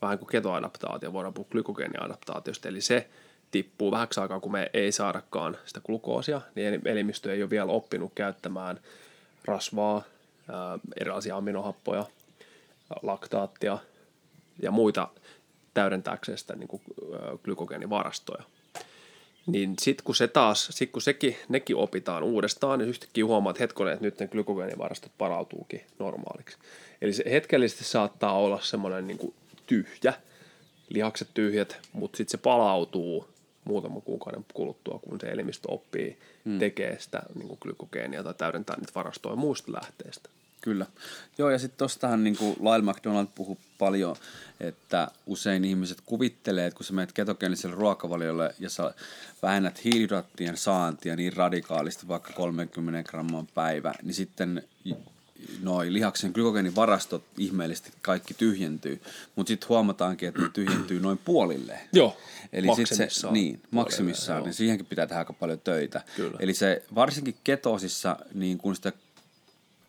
vähän 0.01 0.19
kuin 0.19 0.29
ketoadaptaatio, 0.29 1.13
voidaan 1.13 1.33
puhua 1.33 1.49
glykogeeniadaptaatiosta, 1.51 2.67
eli 2.67 2.81
se 2.81 3.09
tippuu 3.51 3.91
vähäksi 3.91 4.19
aikaa, 4.19 4.39
kun 4.39 4.51
me 4.51 4.69
ei 4.73 4.91
saadakaan 4.91 5.57
sitä 5.65 5.81
glukoosia, 5.81 6.41
niin 6.55 6.81
elimistö 6.85 7.33
ei 7.33 7.43
ole 7.43 7.49
vielä 7.49 7.71
oppinut 7.71 8.11
käyttämään 8.15 8.79
rasvaa, 9.45 10.03
ää, 10.49 10.79
erilaisia 11.01 11.37
aminohappoja, 11.37 12.05
laktaattia 13.01 13.77
ja 14.61 14.71
muita 14.71 15.07
täydentääkseen 15.73 16.37
sitä 16.37 16.55
niin 16.55 16.67
kuin, 16.67 16.81
glykogeenivarastoja. 17.43 18.43
Niin 19.47 19.73
sitten 19.81 20.03
kun 20.03 20.15
se 20.15 20.27
taas, 20.27 20.67
sit 20.71 20.91
kun 20.91 21.01
sekin, 21.01 21.35
nekin 21.49 21.75
opitaan 21.75 22.23
uudestaan, 22.23 22.79
niin 22.79 22.89
yhtäkkiä 22.89 23.25
huomaat, 23.25 23.55
että 23.55 23.63
hetkonen, 23.63 23.93
että 23.93 24.05
nyt 24.05 24.19
ne 24.19 24.27
glykogeenivarastot 24.27 25.11
parautuukin 25.17 25.81
normaaliksi. 25.99 26.57
Eli 27.01 27.13
se 27.13 27.23
hetkellisesti 27.31 27.83
saattaa 27.83 28.39
olla 28.39 28.59
semmoinen 28.61 29.07
niin 29.07 29.17
kuin 29.17 29.33
tyhjä, 29.67 30.13
lihakset 30.89 31.27
tyhjät, 31.33 31.79
mutta 31.93 32.17
sitten 32.17 32.31
se 32.31 32.37
palautuu 32.37 33.27
muutaman 33.63 34.01
kuukauden 34.01 34.45
kuluttua, 34.53 34.99
kun 34.99 35.19
se 35.21 35.27
elimistö 35.27 35.71
oppii 35.71 36.17
hmm. 36.45 36.59
tekee 36.59 36.99
sitä 36.99 37.21
niin 37.35 37.47
kuin 37.47 37.57
glykogeenia 37.61 38.23
tai 38.23 38.33
täydentää 38.33 38.75
niitä 38.75 38.91
varastoja 38.95 39.35
muista 39.35 39.71
lähteistä. 39.71 40.29
Kyllä. 40.67 40.85
Joo, 41.37 41.49
ja 41.49 41.59
sitten 41.59 41.77
tuostahan 41.77 42.23
niin 42.23 42.37
kuin 42.37 42.55
Lyle 42.59 42.91
McDonald 42.91 43.27
puhuu 43.35 43.57
paljon, 43.77 44.15
että 44.59 45.11
usein 45.25 45.65
ihmiset 45.65 46.01
kuvittelee, 46.05 46.65
että 46.67 46.77
kun 46.77 46.85
sä 46.85 46.93
menet 46.93 47.13
ketogeeniselle 47.13 47.75
ruokavaliolle 47.75 48.55
ja 48.59 48.69
sä 48.69 48.93
vähennät 49.41 49.83
hiilihydraattien 49.83 50.57
saantia 50.57 51.15
niin 51.15 51.33
radikaalisti, 51.33 52.07
vaikka 52.07 52.33
30 52.33 53.09
gramman 53.09 53.47
päivä, 53.47 53.93
niin 54.03 54.13
sitten 54.13 54.63
noi 55.61 55.93
lihaksen 55.93 56.31
glykogeenivarastot 56.31 57.23
ihmeellisesti 57.37 57.91
kaikki 58.01 58.33
tyhjentyy, 58.33 59.01
mutta 59.35 59.47
sitten 59.47 59.69
huomataankin, 59.69 60.29
että 60.29 60.41
ne 60.41 60.49
tyhjentyy 60.53 60.99
noin 60.99 61.17
puolille. 61.17 61.79
Joo, 61.93 62.17
Eli 62.53 62.67
sit 62.75 62.87
se, 62.87 63.07
niin, 63.31 63.61
maksimissaan, 63.71 64.43
niin 64.43 64.53
siihenkin 64.53 64.85
pitää 64.85 65.07
tehdä 65.07 65.19
aika 65.19 65.33
paljon 65.33 65.59
töitä. 65.59 66.01
Kyllä. 66.15 66.37
Eli 66.39 66.53
se 66.53 66.83
varsinkin 66.95 67.35
ketosissa, 67.43 68.17
niin 68.33 68.57
kun 68.57 68.75
sitä 68.75 68.91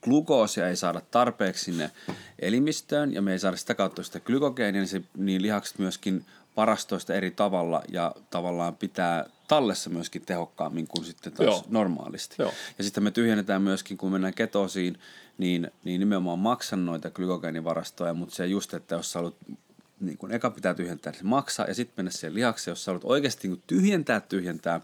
glukoosia 0.08 0.68
ei 0.68 0.76
saada 0.76 1.00
tarpeeksi 1.10 1.64
sinne 1.64 1.90
elimistöön 2.38 3.12
ja 3.12 3.22
me 3.22 3.32
ei 3.32 3.38
saada 3.38 3.56
sitä 3.56 3.74
kautta 3.74 4.02
sitä 4.02 4.20
glykogeenia, 4.20 4.80
niin, 4.80 4.88
se, 4.88 5.02
niin 5.16 5.42
lihakset 5.42 5.78
myöskin 5.78 6.24
varastoista 6.56 7.14
eri 7.14 7.30
tavalla 7.30 7.82
ja 7.88 8.14
tavallaan 8.30 8.76
pitää 8.76 9.24
tallessa 9.48 9.90
myöskin 9.90 10.22
tehokkaammin 10.26 10.88
kuin 10.88 11.04
sitten 11.04 11.32
taas 11.32 11.46
Joo. 11.46 11.64
normaalisti. 11.68 12.36
Joo. 12.38 12.52
Ja 12.78 12.84
sitten 12.84 13.02
me 13.02 13.10
tyhjennetään 13.10 13.62
myöskin, 13.62 13.98
kun 13.98 14.12
mennään 14.12 14.34
ketosiin, 14.34 14.98
niin, 15.38 15.70
niin 15.84 16.00
nimenomaan 16.00 16.38
maksan 16.38 16.86
noita 16.86 17.10
glykogeenivarastoja, 17.10 18.14
mutta 18.14 18.34
se 18.34 18.46
just, 18.46 18.74
että 18.74 18.94
jos 18.94 19.12
sä 19.12 19.18
haluat 19.18 19.34
niin 20.00 20.18
kun 20.18 20.32
eka 20.32 20.50
pitää 20.50 20.74
tyhjentää, 20.74 21.10
niin 21.10 21.18
se 21.18 21.26
maksaa 21.26 21.66
ja 21.66 21.74
sitten 21.74 21.94
mennä 21.96 22.10
siihen 22.10 22.34
lihakseen, 22.34 22.72
jos 22.72 22.84
sä 22.84 22.90
haluat 22.90 23.04
oikeasti 23.04 23.48
niin 23.48 23.62
tyhjentää, 23.66 24.20
tyhjentää 24.20 24.80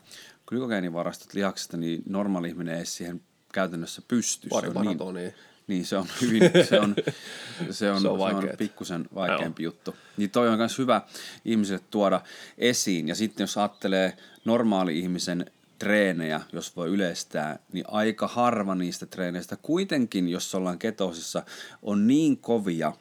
glykogeenivarastot 0.47 1.35
lihaksesta, 1.35 1.77
niin 1.77 2.03
normaali 2.09 2.49
ihminen 2.49 2.79
ei 2.79 2.87
siihen 2.87 3.21
käytännössä 3.55 4.03
pysty. 4.09 4.49
Pari 4.49 4.71
se 4.73 4.79
on 4.79 4.87
niin, 4.87 4.97
maratonia. 4.97 5.31
niin, 5.67 5.87
se 5.87 5.97
on 5.97 6.07
hyvin, 6.21 6.43
se 6.69 6.81
on, 6.81 6.95
se 7.71 7.91
on, 7.91 8.01
Se 8.01 8.09
on 8.09 8.19
se 8.19 8.37
on 8.37 8.49
pikkusen 8.59 9.07
vaikeampi 9.15 9.63
juttu. 9.63 9.97
Niin 10.17 10.31
toi 10.31 10.49
on 10.49 10.59
myös 10.59 10.79
hyvä 10.79 11.03
ihmisille 11.45 11.81
tuoda 11.91 12.21
esiin. 12.59 13.09
Ja 13.09 13.15
sitten 13.15 13.45
jos 13.45 13.59
ajattelee 13.59 14.17
normaali 14.45 14.99
ihmisen 14.99 15.47
treenejä, 15.79 16.41
jos 16.53 16.77
voi 16.77 16.89
yleistää, 16.89 17.59
niin 17.73 17.85
aika 17.89 18.29
harva 18.29 18.75
niistä 18.75 19.07
treeneistä 19.07 19.57
kuitenkin, 19.57 20.29
jos 20.29 20.55
ollaan 20.55 20.79
ketosissa, 20.79 21.43
on 21.83 22.07
niin 22.07 22.37
kovia, 22.37 22.93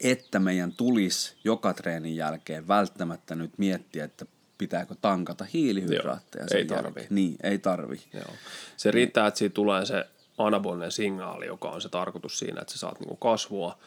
että 0.00 0.38
meidän 0.38 0.72
tulisi 0.72 1.36
joka 1.44 1.74
treenin 1.74 2.16
jälkeen 2.16 2.68
välttämättä 2.68 3.34
nyt 3.34 3.58
miettiä, 3.58 4.04
että 4.04 4.26
pitääkö 4.62 4.94
tankata 5.00 5.44
hiilihydraatteja 5.44 6.46
Joo, 6.50 6.58
ei 6.58 6.66
jälkeen. 6.70 7.06
Niin, 7.10 7.36
ei 7.42 7.58
tarvi. 7.58 8.00
Joo. 8.14 8.32
Se 8.76 8.90
riittää, 8.90 9.26
että 9.26 9.38
siitä 9.38 9.54
tulee 9.54 9.86
se 9.86 10.04
anabolinen 10.38 10.92
signaali, 10.92 11.46
joka 11.46 11.68
on 11.68 11.82
se 11.82 11.88
tarkoitus 11.88 12.38
siinä, 12.38 12.60
että 12.60 12.72
sä 12.72 12.78
saat 12.78 13.00
niinku 13.00 13.16
kasvua 13.16 13.78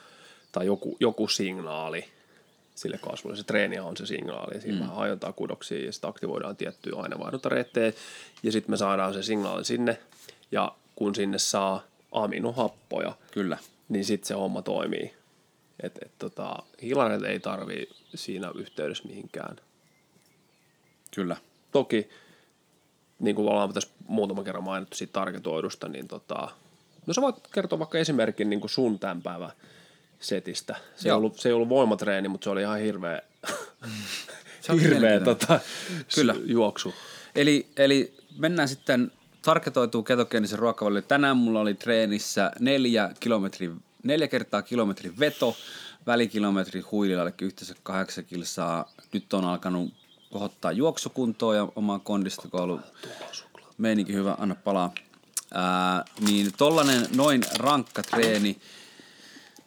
tai 0.52 0.66
joku, 0.66 0.98
joku 1.00 1.28
signaali 1.28 2.06
sille 2.76 2.98
kasvulle. 2.98 3.38
Se 3.38 3.44
treeni 3.44 3.80
on 3.80 3.98
se 3.98 4.06
signaali. 4.06 4.62
Siinä 4.62 4.78
mm. 4.78 4.82
vähän 4.82 4.96
hajotaan 4.96 5.34
kudoksia 5.34 5.86
ja 5.86 5.92
sitten 5.92 6.10
aktivoidaan 6.10 6.56
tiettyjä 6.56 6.96
aineenvaihduntareittejä 6.96 7.94
ja 8.44 8.52
sitten 8.52 8.72
me 8.72 8.78
saadaan 8.78 9.14
se 9.14 9.24
signaali 9.24 9.66
sinne 9.66 9.98
ja 10.52 10.72
kun 10.96 11.16
sinne 11.16 11.40
saa 11.40 11.84
aminohappoja, 12.12 13.14
Kyllä. 13.32 13.58
niin 13.90 14.06
sitten 14.06 14.28
se 14.28 14.34
homma 14.34 14.62
toimii. 14.62 15.14
Et, 15.84 15.98
et 16.02 16.12
tota, 16.20 16.64
hiilareet 16.82 17.24
ei 17.24 17.40
tarvii 17.40 17.90
siinä 18.16 18.52
yhteydessä 18.56 19.04
mihinkään 19.08 19.56
Kyllä. 21.16 21.38
toki, 21.72 22.10
niin 23.20 23.36
kuin 23.36 23.50
ollaan 23.50 23.74
tässä 23.74 23.90
muutaman 24.08 24.44
kerran 24.44 24.64
mainittu 24.64 24.98
siitä 24.98 25.14
targetoidusta, 25.14 25.88
niin 25.88 26.08
tota, 26.08 26.50
no 27.06 27.14
sä 27.14 27.22
voit 27.22 27.48
kertoa 27.54 27.80
vaikka 27.80 27.98
esimerkin 27.98 28.50
niin 28.50 28.60
kuin 28.60 28.72
sun 28.72 29.00
tämän 29.00 29.22
päivän 29.22 29.52
setistä. 30.20 30.76
Se 30.96 31.08
ei, 31.08 31.10
Joo. 31.10 31.18
ollut, 31.18 31.40
se 31.40 31.50
ei 31.50 31.54
ollut 31.54 31.70
voimatreeni, 31.70 32.28
mutta 32.28 32.44
se 32.44 32.50
oli 32.50 32.62
ihan 32.62 32.80
hirveä, 32.80 33.22
Se 34.66 34.72
oli 34.72 34.82
hirveä 34.82 35.20
tota, 35.20 35.60
Kyllä. 36.16 36.36
juoksu. 36.46 36.94
Eli, 37.36 37.68
eli 37.78 38.14
mennään 38.38 38.68
sitten 38.68 39.12
tarketoituu 39.42 40.04
ketogeenisen 40.04 40.60
ruokavalio. 40.60 41.02
Tänään 41.02 41.38
mulla 41.38 41.60
oli 41.60 41.74
treenissä 41.74 42.52
neljä, 42.60 43.12
kilometri, 43.20 43.72
neljä 44.04 44.28
kertaa 44.28 44.62
kilometrin 44.62 45.20
veto, 45.20 45.56
välikilometri 46.08 46.82
huilillallekin 46.82 47.46
yhteensä 47.46 47.76
kahdeksan 47.84 48.26
kilsaa. 48.26 48.92
Nyt 49.14 49.34
on 49.34 49.46
alkanut 49.46 49.94
kohottaa 50.32 50.72
juoksukuntoa 50.72 51.56
ja 51.56 51.68
omaa 51.76 52.00
kondista, 52.00 52.48
kun 52.48 52.60
on 52.60 52.64
ollut 52.64 52.82
meininki 53.78 54.14
hyvä, 54.14 54.36
anna 54.40 54.56
palaa. 54.56 54.94
Ää, 55.54 56.06
niin 56.28 56.52
tollanen 56.58 57.08
noin 57.16 57.42
rankka 57.58 58.04
treeni, 58.04 58.58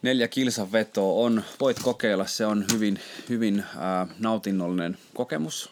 neljä 0.01 0.27
kilsan 0.27 0.71
vetoa 0.71 1.25
on, 1.25 1.43
voit 1.59 1.79
kokeilla, 1.83 2.27
se 2.27 2.45
on 2.45 2.65
hyvin, 2.73 2.99
hyvin 3.29 3.63
ää, 3.77 4.07
nautinnollinen 4.19 4.97
kokemus. 5.13 5.69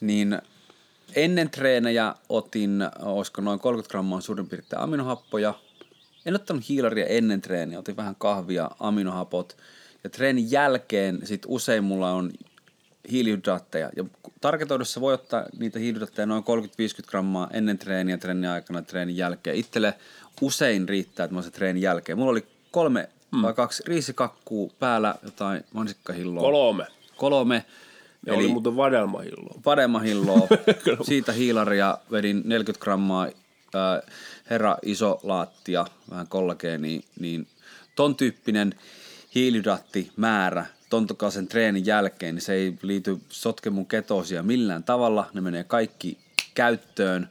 Niin 0.00 0.38
ennen 1.14 1.50
treenejä 1.50 2.14
otin, 2.28 2.82
olisiko 3.02 3.40
noin 3.40 3.60
30 3.60 3.90
grammaa 3.90 4.20
suurin 4.20 4.48
piirtein 4.48 4.82
aminohappoja. 4.82 5.54
En 6.26 6.34
ottanut 6.34 6.68
hiilaria 6.68 7.06
ennen 7.06 7.42
treeniä, 7.42 7.78
otin 7.78 7.96
vähän 7.96 8.16
kahvia, 8.18 8.70
aminohapot. 8.80 9.56
Ja 10.04 10.10
treenin 10.10 10.50
jälkeen 10.50 11.26
sit 11.26 11.42
usein 11.46 11.84
mulla 11.84 12.12
on 12.12 12.32
hiilihydraatteja. 13.10 13.90
Ja 13.96 14.04
tarketoidussa 14.40 15.00
voi 15.00 15.14
ottaa 15.14 15.44
niitä 15.58 15.78
hiilihydraatteja 15.78 16.26
noin 16.26 16.44
30-50 16.44 16.46
grammaa 17.06 17.50
ennen 17.52 17.78
treeniä, 17.78 18.18
treenin 18.18 18.50
aikana, 18.50 18.82
treenin 18.82 19.16
jälkeen. 19.16 19.56
Itselle 19.56 19.94
usein 20.40 20.88
riittää, 20.88 21.24
että 21.24 21.34
mä 21.34 21.38
oon 21.38 21.44
se 21.44 21.50
treenin 21.50 21.82
jälkeen. 21.82 22.18
Mulla 22.18 22.30
oli 22.30 22.46
kolme 22.70 23.08
mm. 23.30 23.42
vai 23.42 23.54
kaksi 23.54 23.82
riisikakkuu 23.86 24.72
päällä, 24.78 25.14
jotain 25.22 25.64
mansikkahilloa 25.74 26.42
Kolme. 26.42 26.86
kolme 27.16 27.64
Ja 28.26 28.34
Eli 28.34 28.44
oli 28.44 28.52
muuten 28.52 28.76
vadelmahilloa. 28.76 29.60
Vadelmahilloa. 29.66 30.48
Siitä 31.08 31.32
hiilaria 31.32 31.98
vedin 32.10 32.42
40 32.44 32.84
grammaa 32.84 33.24
äh, 33.24 34.12
herra 34.50 34.76
iso 34.82 35.20
laattia, 35.22 35.86
vähän 36.10 36.28
kollageenia, 36.28 37.00
niin 37.20 37.46
ton 37.94 38.16
tyyppinen 38.16 38.74
hiilihydraattimäärä 39.34 40.66
tontokaisen 40.92 41.48
treenin 41.48 41.86
jälkeen, 41.86 42.34
niin 42.34 42.42
se 42.42 42.52
ei 42.52 42.74
liity 42.82 43.18
sotke 43.28 43.70
mun 43.70 43.86
ketoosia 43.86 44.42
millään 44.42 44.84
tavalla. 44.84 45.30
Ne 45.34 45.40
menee 45.40 45.64
kaikki 45.64 46.18
käyttöön 46.54 47.30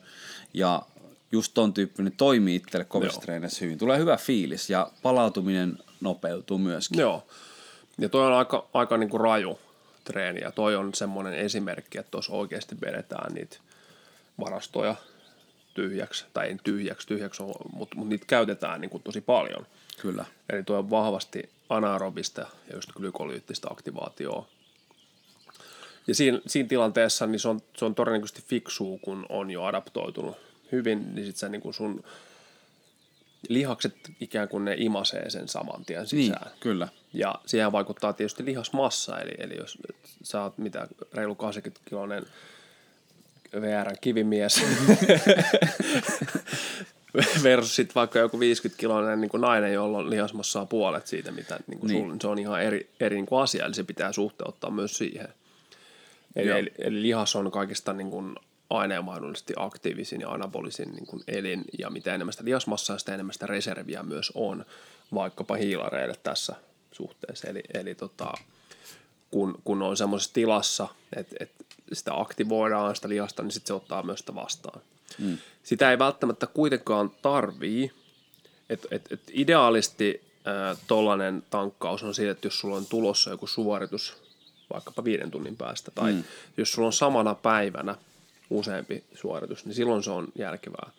ja 0.54 0.82
just 1.32 1.54
ton 1.54 1.74
tyyppinen 1.74 2.14
toimii 2.18 2.56
itselle 2.56 2.86
kovissa 2.86 3.22
treeneissä 3.22 3.66
hyvin. 3.66 3.78
Tulee 3.78 4.00
hyvä 4.00 4.18
fiilis 4.18 4.70
ja 4.70 4.92
palautuminen 5.02 5.78
nopeutuu 6.02 6.58
myöskin. 6.58 7.00
Joo. 7.00 7.28
Ja 7.98 8.10
toi 8.10 8.28
on 8.28 8.34
aika, 8.34 8.68
aika 8.74 8.98
niinku 8.98 9.18
raju 9.18 9.60
treeni 10.04 10.42
ja 10.42 10.52
toi 10.52 10.76
on 10.76 10.94
semmoinen 10.94 11.34
esimerkki, 11.34 11.98
että 11.98 12.12
tuossa 12.12 12.34
oikeasti 12.34 12.76
vedetään 12.82 13.34
niitä 13.34 13.58
varastoja 14.40 14.96
tyhjäksi, 15.74 16.26
tai 16.34 16.48
ei 16.48 16.58
tyhjäksi, 16.64 17.08
tyhjäksi 17.08 17.44
mutta, 17.44 17.96
mutta 17.96 18.10
niitä 18.10 18.26
käytetään 18.28 18.82
niin 18.82 18.90
kuin 18.90 19.04
tosi 19.04 19.22
paljon. 19.22 19.66
Kyllä. 20.02 20.26
Eli 20.50 20.64
tuo 20.64 20.78
on 20.78 20.90
vahvasti 20.90 21.50
anaerobista 21.70 22.42
ja 22.42 22.76
just 22.76 22.92
glykolyyttistä 22.92 23.68
aktivaatioa. 23.72 24.48
Ja 26.08 26.16
siinä, 26.16 26.40
siinä 26.48 26.70
tilanteessa 26.70 27.28
niin 27.28 27.40
se 27.40 27.48
on, 27.48 27.62
se 27.78 27.86
on 27.86 27.96
todennäköisesti 27.96 28.44
fiksuu, 28.48 28.98
kun 28.98 29.26
on 29.30 29.52
jo 29.52 29.64
adaptoitunut 29.64 30.38
hyvin, 30.72 31.16
niin 31.16 31.26
sitten 31.26 31.52
niin 31.52 31.74
sun 31.74 32.04
lihakset 33.50 33.96
ikään 34.20 34.48
kuin 34.48 34.66
ne 34.66 34.76
imasee 34.78 35.30
sen 35.30 35.48
saman 35.48 35.86
tien 35.86 36.08
sisään. 36.08 36.48
Niin, 36.48 36.60
kyllä. 36.60 36.88
Ja 37.14 37.36
siihen 37.46 37.72
vaikuttaa 37.72 38.14
tietysti 38.14 38.46
lihasmassa, 38.46 39.20
eli, 39.20 39.32
eli 39.38 39.58
jos 39.58 39.78
sä 40.24 40.44
oot 40.44 40.58
mitä 40.58 40.88
reilu 41.14 41.36
80 41.36 41.90
kiloinen 41.90 42.26
VRn 43.62 43.96
kivimies 44.02 44.62
versus 47.44 47.76
sit 47.76 47.96
vaikka 47.96 48.20
joku 48.20 48.40
50 48.40 48.80
kiloinen 48.80 49.22
niin 49.22 49.30
kuin 49.30 49.42
nainen, 49.42 49.74
jolla 49.74 49.98
on 49.98 50.10
lihasmassaa 50.10 50.66
puolet 50.66 51.08
siitä, 51.08 51.32
mitä 51.32 51.60
niin 51.68 51.80
kuin 51.80 51.88
niin. 51.88 52.00
Sulla, 52.00 52.14
niin 52.14 52.22
se 52.22 52.28
on 52.28 52.40
ihan 52.40 52.62
eri, 52.62 52.90
eri 53.00 53.16
niin 53.16 53.26
kuin 53.26 53.42
asia, 53.42 53.66
eli 53.66 53.74
se 53.74 53.84
pitää 53.84 54.12
suhteuttaa 54.12 54.72
myös 54.72 54.98
siihen. 54.98 55.28
Eli, 56.36 56.50
eli, 56.50 56.72
eli 56.78 57.02
lihas 57.02 57.36
on 57.36 57.52
kaikista 57.52 57.94
niin 57.94 58.12
kuin 58.12 58.36
aineenmaidollisesti 58.70 59.54
aktiivisin 59.58 60.22
ja 60.22 60.30
anabolisin 60.30 60.92
niin 60.92 61.06
kuin 61.06 61.24
elin, 61.28 61.66
ja 61.80 61.90
mitä 61.90 62.16
enemmän 62.16 62.34
sitä 62.34 62.46
lihasmassaa, 62.46 62.98
sitä 62.98 63.14
enemmän 63.14 63.34
sitä 63.34 63.48
reserviä 63.48 64.04
myös 64.04 64.32
on, 64.36 64.66
vaikkapa 65.14 65.56
hiilareille 65.56 66.16
tässä 66.24 66.56
suhteessa. 66.92 67.48
Eli, 67.48 67.64
eli 67.74 67.96
tota, 67.96 68.34
kun, 69.32 69.62
kun 69.64 69.82
on 69.82 69.98
semmoisessa 69.98 70.34
tilassa, 70.34 70.88
että, 71.16 71.36
että 71.40 71.66
sitä 71.94 72.12
aktivoidaan 72.14 72.96
sitä 72.96 73.10
lihasta, 73.10 73.44
niin 73.44 73.52
sitten 73.52 73.68
se 73.68 73.74
ottaa 73.74 74.04
myös 74.04 74.20
sitä 74.20 74.36
vastaan. 74.36 74.82
Mm. 75.20 75.38
Sitä 75.64 75.92
ei 75.92 76.00
välttämättä 76.00 76.48
kuitenkaan 76.48 77.12
tarvii. 77.22 77.92
Et, 78.70 78.88
et, 78.92 79.12
et 79.12 79.22
ideaalisti 79.32 80.22
äh, 80.48 80.78
tollainen 80.88 81.44
tankkaus 81.50 82.04
on 82.04 82.16
siitä, 82.16 82.32
että 82.32 82.48
jos 82.48 82.60
sulla 82.60 82.76
on 82.76 82.86
tulossa 82.86 83.30
joku 83.30 83.48
suoritus 83.48 84.18
vaikkapa 84.74 85.04
viiden 85.04 85.32
tunnin 85.32 85.58
päästä, 85.58 85.92
tai 85.92 86.14
mm. 86.14 86.24
jos 86.58 86.72
sulla 86.72 86.86
on 86.86 86.94
samana 86.94 87.36
päivänä 87.36 87.96
useampi 88.50 89.04
suoritus, 89.14 89.66
niin 89.66 89.76
silloin 89.76 90.04
se 90.04 90.12
on 90.12 90.28
järkevää. 90.36 90.92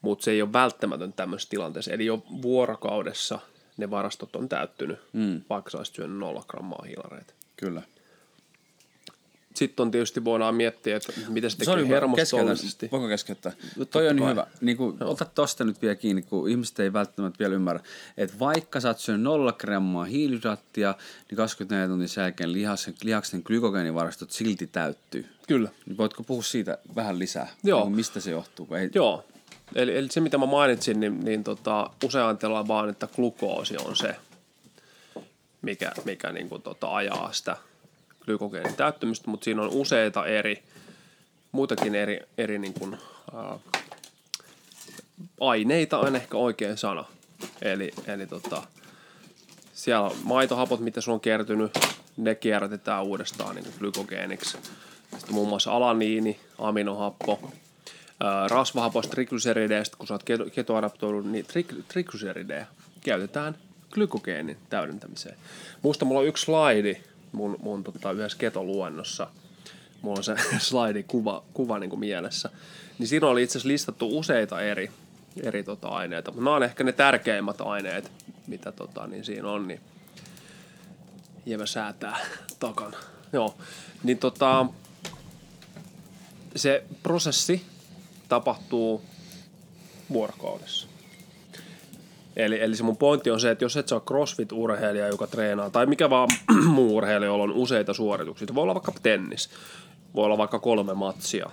Mutta 0.00 0.24
se 0.24 0.30
ei 0.30 0.42
ole 0.42 0.52
välttämätön 0.52 1.12
tämmöisessä 1.12 1.50
tilanteessa. 1.50 1.92
Eli 1.92 2.06
jo 2.06 2.22
vuorokaudessa 2.42 3.38
ne 3.76 3.90
varastot 3.90 4.36
on 4.36 4.48
täyttynyt, 4.48 4.98
mm. 5.12 5.40
vaikka 5.50 5.70
sä 5.70 5.78
olisit 5.78 5.94
syönyt 5.94 6.18
nolla 6.18 6.44
grammaa 6.48 6.84
hiilareita. 6.86 7.32
Kyllä 7.56 7.82
sitten 9.54 9.82
on 9.84 9.90
tietysti 9.90 10.24
voidaan 10.24 10.54
miettiä, 10.54 10.96
että 10.96 11.12
miten 11.28 11.50
se 11.50 11.56
tekee 11.56 11.88
hermostollisesti. 11.88 12.88
Voinko 12.92 13.08
keskeyttää? 13.08 13.52
Totta 13.78 13.92
Toi 13.92 14.08
on 14.08 14.16
niin 14.16 14.28
hyvä. 14.28 14.46
Niin 14.60 14.76
kuin, 14.76 14.96
ota 15.00 15.24
tosta 15.24 15.64
nyt 15.64 15.82
vielä 15.82 15.94
kiinni, 15.94 16.22
kun 16.22 16.48
ihmiset 16.48 16.80
ei 16.80 16.92
välttämättä 16.92 17.38
vielä 17.38 17.54
ymmärrä, 17.54 17.82
että 18.16 18.38
vaikka 18.38 18.80
sä 18.80 18.88
oot 18.88 18.98
syönyt 18.98 19.22
nolla 19.22 19.52
grammaa 19.52 20.04
hiilihydraattia, 20.04 20.94
niin 21.30 21.36
24 21.36 21.88
tunnin 21.88 22.08
jälkeen 22.16 22.52
lihaksen, 22.52 22.94
lihaksen 23.02 23.42
glykogeenivarastot 23.44 24.30
silti 24.30 24.66
täyttyy. 24.66 25.26
Kyllä. 25.48 25.68
Niin 25.86 25.96
voitko 25.96 26.22
puhua 26.22 26.42
siitä 26.42 26.78
vähän 26.96 27.18
lisää? 27.18 27.48
Joo. 27.62 27.84
Niin 27.84 27.96
mistä 27.96 28.20
se 28.20 28.30
johtuu? 28.30 28.74
Ei... 28.74 28.90
Joo. 28.94 29.24
Eli, 29.74 29.96
eli 29.96 30.08
se, 30.10 30.20
mitä 30.20 30.38
mä 30.38 30.46
mainitsin, 30.46 31.00
niin, 31.00 31.20
niin 31.20 31.44
tota, 31.44 31.90
usein 32.04 32.24
ajatellaan 32.24 32.68
vaan, 32.68 32.88
että 32.88 33.08
glukoosi 33.16 33.76
on 33.84 33.96
se, 33.96 34.16
mikä, 35.62 35.92
mikä 36.04 36.32
niin 36.32 36.48
kuin, 36.48 36.62
tota, 36.62 36.94
ajaa 36.94 37.32
sitä– 37.32 37.56
glykogeenin 38.24 38.74
täyttymistä, 38.74 39.30
mutta 39.30 39.44
siinä 39.44 39.62
on 39.62 39.70
useita 39.70 40.26
eri, 40.26 40.62
muitakin 41.52 41.94
eri, 41.94 42.20
eri 42.38 42.58
niin 42.58 42.74
kuin, 42.74 42.98
ää, 43.34 43.58
aineita 45.40 45.98
on 45.98 46.16
ehkä 46.16 46.36
oikein 46.36 46.76
sana. 46.76 47.04
Eli, 47.62 47.90
eli 48.06 48.26
tota, 48.26 48.62
siellä 49.72 50.06
on 50.06 50.16
maitohapot, 50.24 50.80
mitä 50.80 51.00
sulla 51.00 51.14
on 51.14 51.20
kertynyt, 51.20 51.78
ne 52.16 52.34
kierrätetään 52.34 53.04
uudestaan 53.04 53.54
niin 53.54 53.66
glykogeeniksi. 53.78 54.58
Sitten 55.18 55.34
muun 55.34 55.48
muassa 55.48 55.72
alaniini, 55.72 56.40
aminohappo, 56.58 57.52
ää, 58.20 58.48
rasvahapoista 58.48 59.10
triglycerideistä, 59.10 59.96
kun 59.96 60.06
sä 60.06 60.14
oot 60.14 60.24
ketoadaptoidut, 60.54 61.26
niin 61.26 61.46
trik, 61.46 61.72
triglycerideja 61.88 62.66
käytetään 63.00 63.56
glykogeenin 63.90 64.56
täydentämiseen. 64.70 65.36
Muista 65.82 66.04
mulla 66.04 66.20
on 66.20 66.26
yksi 66.26 66.44
slaidi, 66.44 66.96
mun, 67.34 67.56
mun 67.62 67.84
tota, 67.84 68.12
yhdessä 68.12 68.38
ketoluennossa. 68.38 69.26
Mulla 70.02 70.18
on 70.18 70.24
se 70.24 70.34
slaidi 70.58 71.02
kuva, 71.02 71.44
kuva 71.54 71.78
niin 71.78 71.90
kuin 71.90 72.00
mielessä. 72.00 72.50
Niin 72.98 73.06
siinä 73.06 73.26
oli 73.26 73.42
itse 73.42 73.52
asiassa 73.52 73.68
listattu 73.68 74.18
useita 74.18 74.60
eri, 74.60 74.90
eri 75.42 75.62
tota, 75.62 75.88
aineita, 75.88 76.30
mutta 76.30 76.44
nämä 76.44 76.56
on 76.56 76.62
ehkä 76.62 76.84
ne 76.84 76.92
tärkeimmät 76.92 77.60
aineet, 77.60 78.12
mitä 78.46 78.72
tota, 78.72 79.06
niin 79.06 79.24
siinä 79.24 79.48
on, 79.48 79.68
niin 79.68 79.80
Jevä 81.46 81.66
säätää 81.66 82.18
takana. 82.60 82.98
Joo, 83.32 83.54
niin 84.02 84.18
tota, 84.18 84.66
se 86.56 86.84
prosessi 87.02 87.66
tapahtuu 88.28 89.02
vuorokaudessa. 90.12 90.93
Eli, 92.36 92.62
eli 92.62 92.76
se 92.76 92.82
mun 92.82 92.96
pointti 92.96 93.30
on 93.30 93.40
se, 93.40 93.50
että 93.50 93.64
jos 93.64 93.76
et 93.76 93.92
ole 93.92 94.02
crossfit-urheilija, 94.10 95.08
joka 95.08 95.26
treenaa, 95.26 95.70
tai 95.70 95.86
mikä 95.86 96.10
vaan 96.10 96.28
muu 96.74 96.96
urheilija, 96.96 97.26
jolla 97.26 97.44
on 97.44 97.52
useita 97.52 97.94
suorituksia, 97.94 98.48
voi 98.54 98.62
olla 98.62 98.74
vaikka 98.74 98.92
tennis, 99.02 99.50
voi 100.14 100.24
olla 100.24 100.38
vaikka 100.38 100.58
kolme 100.58 100.94
matsia 100.94 101.50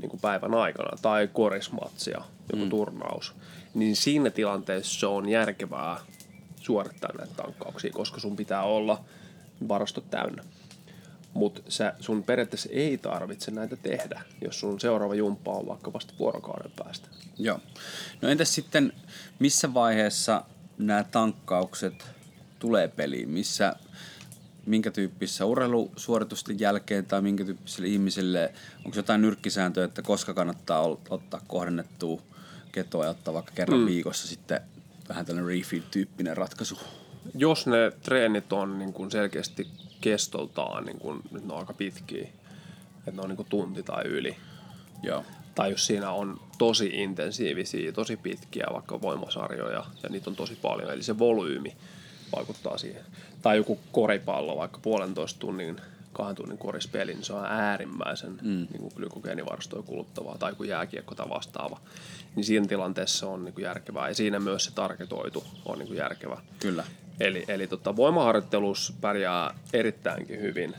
niin 0.00 0.10
kuin 0.10 0.20
päivän 0.20 0.54
aikana, 0.54 0.96
tai 1.02 1.28
korismatsia, 1.32 2.20
joku 2.52 2.64
mm. 2.64 2.70
turnaus, 2.70 3.34
niin 3.74 3.96
siinä 3.96 4.30
tilanteessa 4.30 5.00
se 5.00 5.06
on 5.06 5.28
järkevää 5.28 6.00
suorittaa 6.60 7.10
näitä 7.18 7.34
tankkauksia, 7.34 7.92
koska 7.92 8.20
sun 8.20 8.36
pitää 8.36 8.62
olla 8.62 9.04
varastot 9.68 10.10
täynnä. 10.10 10.42
Mutta 11.34 11.62
sun 12.00 12.22
periaatteessa 12.22 12.68
ei 12.72 12.98
tarvitse 12.98 13.50
näitä 13.50 13.76
tehdä, 13.76 14.22
jos 14.40 14.60
sun 14.60 14.80
seuraava 14.80 15.14
jumppa 15.14 15.52
on 15.52 15.66
vaikka 15.66 15.92
vasta 15.92 16.14
vuorokauden 16.18 16.72
päästä. 16.76 17.08
Joo. 17.38 17.60
No 18.22 18.28
entäs 18.28 18.54
sitten, 18.54 18.92
missä 19.38 19.74
vaiheessa 19.74 20.44
nämä 20.78 21.04
tankkaukset 21.04 22.04
tulee 22.58 22.88
peliin? 22.88 23.28
Missä, 23.28 23.76
minkä 24.66 24.90
tyyppisessä 24.90 25.44
urheilusuoritusten 25.44 26.60
jälkeen 26.60 27.06
tai 27.06 27.22
minkä 27.22 27.44
tyyppiselle 27.44 27.88
ihmiselle, 27.88 28.52
onko 28.84 28.96
jotain 28.96 29.22
nyrkkisääntöä, 29.22 29.84
että 29.84 30.02
koska 30.02 30.34
kannattaa 30.34 30.82
ottaa 31.10 31.40
kohdennettua 31.46 32.22
ketoa 32.72 33.04
ja 33.04 33.10
ottaa 33.10 33.34
vaikka 33.34 33.52
kerran 33.54 33.80
mm. 33.80 33.86
viikossa 33.86 34.28
sitten 34.28 34.60
vähän 35.08 35.26
tällainen 35.26 35.56
refeed-tyyppinen 35.56 36.36
ratkaisu? 36.36 36.78
Jos 37.34 37.66
ne 37.66 37.92
treenit 38.02 38.52
on 38.52 38.78
niin 38.78 38.92
kuin 38.92 39.10
selkeästi 39.10 39.68
kestoltaan, 40.00 40.84
niin 40.84 40.98
kuin, 40.98 41.20
nyt 41.30 41.44
ne 41.44 41.52
on 41.52 41.58
aika 41.58 41.72
pitkiä, 41.72 42.28
että 42.98 43.12
ne 43.12 43.22
on 43.22 43.28
niin 43.28 43.36
kuin 43.36 43.48
tunti 43.48 43.82
tai 43.82 44.04
yli. 44.04 44.36
Joo 45.02 45.24
tai 45.54 45.70
jos 45.70 45.86
siinä 45.86 46.10
on 46.10 46.40
tosi 46.58 46.90
intensiivisiä, 46.92 47.92
tosi 47.92 48.16
pitkiä 48.16 48.66
vaikka 48.72 49.00
voimasarjoja 49.00 49.84
ja 50.02 50.08
niitä 50.08 50.30
on 50.30 50.36
tosi 50.36 50.58
paljon, 50.62 50.90
eli 50.90 51.02
se 51.02 51.18
volyymi 51.18 51.76
vaikuttaa 52.36 52.78
siihen. 52.78 53.04
Tai 53.42 53.56
joku 53.56 53.78
koripallo, 53.92 54.56
vaikka 54.56 54.78
puolentoista 54.82 55.40
tunnin, 55.40 55.80
kahden 56.12 56.36
tunnin 56.36 56.58
korispeli, 56.58 57.14
niin 57.14 57.24
se 57.24 57.32
on 57.32 57.44
äärimmäisen 57.44 58.32
mm. 58.42 58.66
niin 58.70 58.80
kuin 58.80 58.92
glykogeenivarastoja 58.96 59.82
kuluttavaa, 59.82 60.38
tai 60.38 60.54
kuin 60.54 60.68
jääkiekko 60.68 61.14
tai 61.14 61.28
vastaava. 61.28 61.80
Niin 62.36 62.44
siinä 62.44 62.66
tilanteessa 62.66 63.18
se 63.18 63.26
on 63.26 63.44
niin 63.44 63.54
kuin 63.54 63.64
järkevää, 63.64 64.08
ja 64.08 64.14
siinä 64.14 64.40
myös 64.40 64.64
se 64.64 64.74
tarketoitu 64.74 65.44
on 65.64 65.78
niin 65.78 65.88
kuin 65.88 65.98
järkevä. 65.98 66.40
Kyllä. 66.60 66.84
Eli, 67.20 67.44
eli 67.48 67.66
tota, 67.66 67.96
voimaharjoittelussa 67.96 68.92
pärjää 69.00 69.54
erittäinkin 69.72 70.40
hyvin 70.40 70.74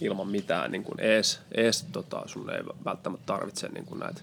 ilman 0.00 0.28
mitään 0.28 0.72
niin 0.72 0.84
kuin 0.84 1.00
ees, 1.00 1.40
ees 1.54 1.86
tota, 1.92 2.22
sun 2.26 2.50
ei 2.50 2.60
välttämättä 2.84 3.26
tarvitse 3.26 3.68
niin 3.68 3.86
kuin 3.86 4.00
näitä 4.00 4.20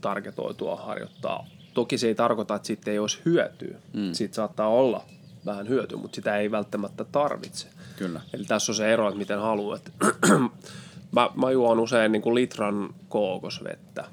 targetoitua 0.00 0.76
harjoittaa. 0.76 1.46
Toki 1.74 1.98
se 1.98 2.06
ei 2.06 2.14
tarkoita, 2.14 2.54
että 2.54 2.66
siitä 2.66 2.90
ei 2.90 2.98
olisi 2.98 3.20
hyötyä. 3.24 3.78
Mm. 3.92 4.12
Siitä 4.12 4.34
saattaa 4.34 4.68
olla 4.68 5.04
vähän 5.46 5.68
hyötyä, 5.68 5.98
mutta 5.98 6.16
sitä 6.16 6.36
ei 6.36 6.50
välttämättä 6.50 7.04
tarvitse. 7.04 7.68
Kyllä. 7.96 8.20
Eli 8.32 8.44
tässä 8.44 8.72
on 8.72 8.76
se 8.76 8.92
ero, 8.92 9.08
että 9.08 9.18
miten 9.18 9.38
haluat. 9.38 9.92
mä, 11.16 11.30
mä 11.34 11.50
juon 11.50 11.80
usein 11.80 12.12
niin 12.12 12.22
kuin 12.22 12.34
litran 12.34 12.94
kookosvettä. 13.08 14.04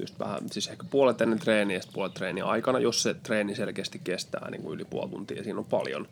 Just 0.00 0.18
vähän, 0.18 0.40
siis 0.50 0.68
ehkä 0.68 0.84
puolet 0.90 1.20
ennen 1.20 1.38
treeniä 1.38 1.76
ja 1.76 1.82
puolet 1.92 2.14
treeniä 2.14 2.44
aikana, 2.44 2.78
jos 2.78 3.02
se 3.02 3.14
treeni 3.14 3.54
selkeästi 3.54 4.00
kestää 4.04 4.50
niin 4.50 4.62
kuin 4.62 4.74
yli 4.74 4.84
puoli 4.84 5.10
tuntia 5.10 5.36
ja 5.36 5.44
siinä 5.44 5.58
on 5.58 5.64
paljon 5.64 6.08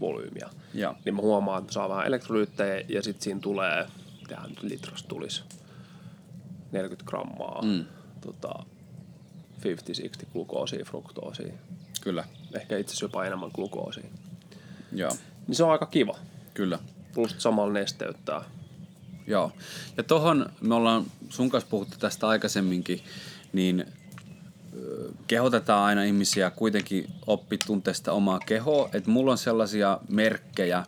volyymiä. 0.00 0.48
Joo. 0.74 0.94
Niin 1.04 1.14
mä 1.14 1.22
huomaan, 1.22 1.62
että 1.62 1.72
saa 1.72 1.88
vähän 1.88 2.06
elektrolyyttejä 2.06 2.84
ja 2.88 3.02
sitten 3.02 3.24
siinä 3.24 3.40
tulee, 3.40 3.86
mitähän 4.20 4.50
nyt 4.50 4.62
litrasta 4.62 5.08
tulisi, 5.08 5.42
40 6.72 7.10
grammaa 7.10 7.62
mm. 7.62 7.84
tota, 8.20 8.64
50-60 9.60 10.26
glukoosia, 10.32 10.84
fruktoosia. 10.84 11.52
Kyllä. 12.00 12.24
Ehkä 12.54 12.76
itse 12.76 12.90
asiassa 12.90 13.04
jopa 13.04 13.24
enemmän 13.24 13.50
glukoosia. 13.54 14.04
Joo. 14.92 15.12
Niin 15.46 15.56
se 15.56 15.64
on 15.64 15.72
aika 15.72 15.86
kiva. 15.86 16.18
Kyllä. 16.54 16.78
Plus 17.14 17.34
samalla 17.38 17.72
nesteyttää. 17.72 18.44
Joo. 19.26 19.52
Ja 19.96 20.02
tohon 20.02 20.46
me 20.60 20.74
ollaan 20.74 21.04
sun 21.28 21.50
kanssa 21.50 21.70
puhuttu 21.70 21.98
tästä 21.98 22.28
aikaisemminkin, 22.28 23.00
niin 23.52 23.86
kehotetaan 25.26 25.84
aina 25.84 26.02
ihmisiä 26.02 26.50
kuitenkin 26.50 27.10
oppi 27.26 27.58
tuntea 27.66 27.94
sitä 27.94 28.12
omaa 28.12 28.40
kehoa. 28.46 28.88
Että 28.92 29.10
mulla 29.10 29.30
on 29.30 29.38
sellaisia 29.38 29.98
merkkejä, 30.08 30.84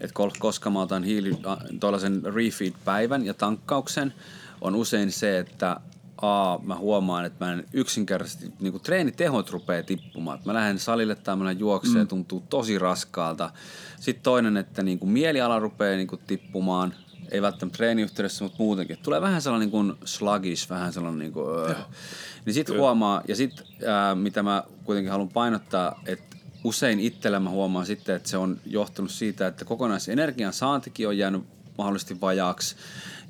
että 0.00 0.14
koska 0.38 0.70
mä 0.70 0.82
otan 0.82 1.04
hiili, 1.04 1.38
tuollaisen 1.80 2.22
refeed-päivän 2.34 3.26
ja 3.26 3.34
tankkauksen, 3.34 4.14
on 4.60 4.74
usein 4.74 5.12
se, 5.12 5.38
että 5.38 5.80
A, 6.22 6.58
mä 6.58 6.76
huomaan, 6.76 7.24
että 7.24 7.44
mä 7.44 7.52
en 7.52 7.64
yksinkertaisesti, 7.72 8.52
niin 8.60 8.72
kuin 8.72 8.82
treenitehot 8.82 9.50
rupeaa 9.50 9.82
tippumaan. 9.82 10.38
Mä 10.44 10.54
lähden 10.54 10.78
salille 10.78 11.14
tai 11.14 11.36
mä 11.36 11.44
lähden 11.44 11.60
juokseen, 11.60 12.04
mm. 12.04 12.08
tuntuu 12.08 12.42
tosi 12.50 12.78
raskaalta. 12.78 13.50
Sitten 14.00 14.22
toinen, 14.22 14.56
että 14.56 14.82
niin 14.82 14.98
kuin 14.98 15.10
mieliala 15.10 15.58
rupeaa 15.58 15.96
niin 15.96 16.06
kuin 16.06 16.20
tippumaan, 16.26 16.94
ei 17.32 17.42
välttämättä 17.42 17.76
treeniyhteydessä, 17.76 18.44
mutta 18.44 18.62
muutenkin. 18.62 18.98
Tulee 19.02 19.20
vähän 19.20 19.42
sellainen 19.42 19.66
niin 19.66 19.70
kuin 19.70 19.94
sluggish, 20.04 20.70
vähän 20.70 20.92
sellainen 20.92 21.18
niin 21.18 21.32
kuin, 21.32 21.48
öö. 21.48 21.74
Niin 22.46 22.54
sitten 22.54 22.78
huomaa, 22.78 23.22
ja 23.28 23.36
sitten 23.36 23.66
mitä 24.14 24.42
mä 24.42 24.62
kuitenkin 24.84 25.10
haluan 25.12 25.28
painottaa, 25.28 26.00
että 26.06 26.36
usein 26.64 27.00
itsellä 27.00 27.40
mä 27.40 27.50
huomaan 27.50 27.86
sitten, 27.86 28.16
että 28.16 28.28
se 28.28 28.36
on 28.36 28.60
johtunut 28.66 29.10
siitä, 29.10 29.46
että 29.46 29.64
kokonaisenergian 29.64 30.52
saantikin 30.52 31.08
on 31.08 31.18
jäänyt 31.18 31.42
mahdollisesti 31.78 32.20
vajaaksi 32.20 32.76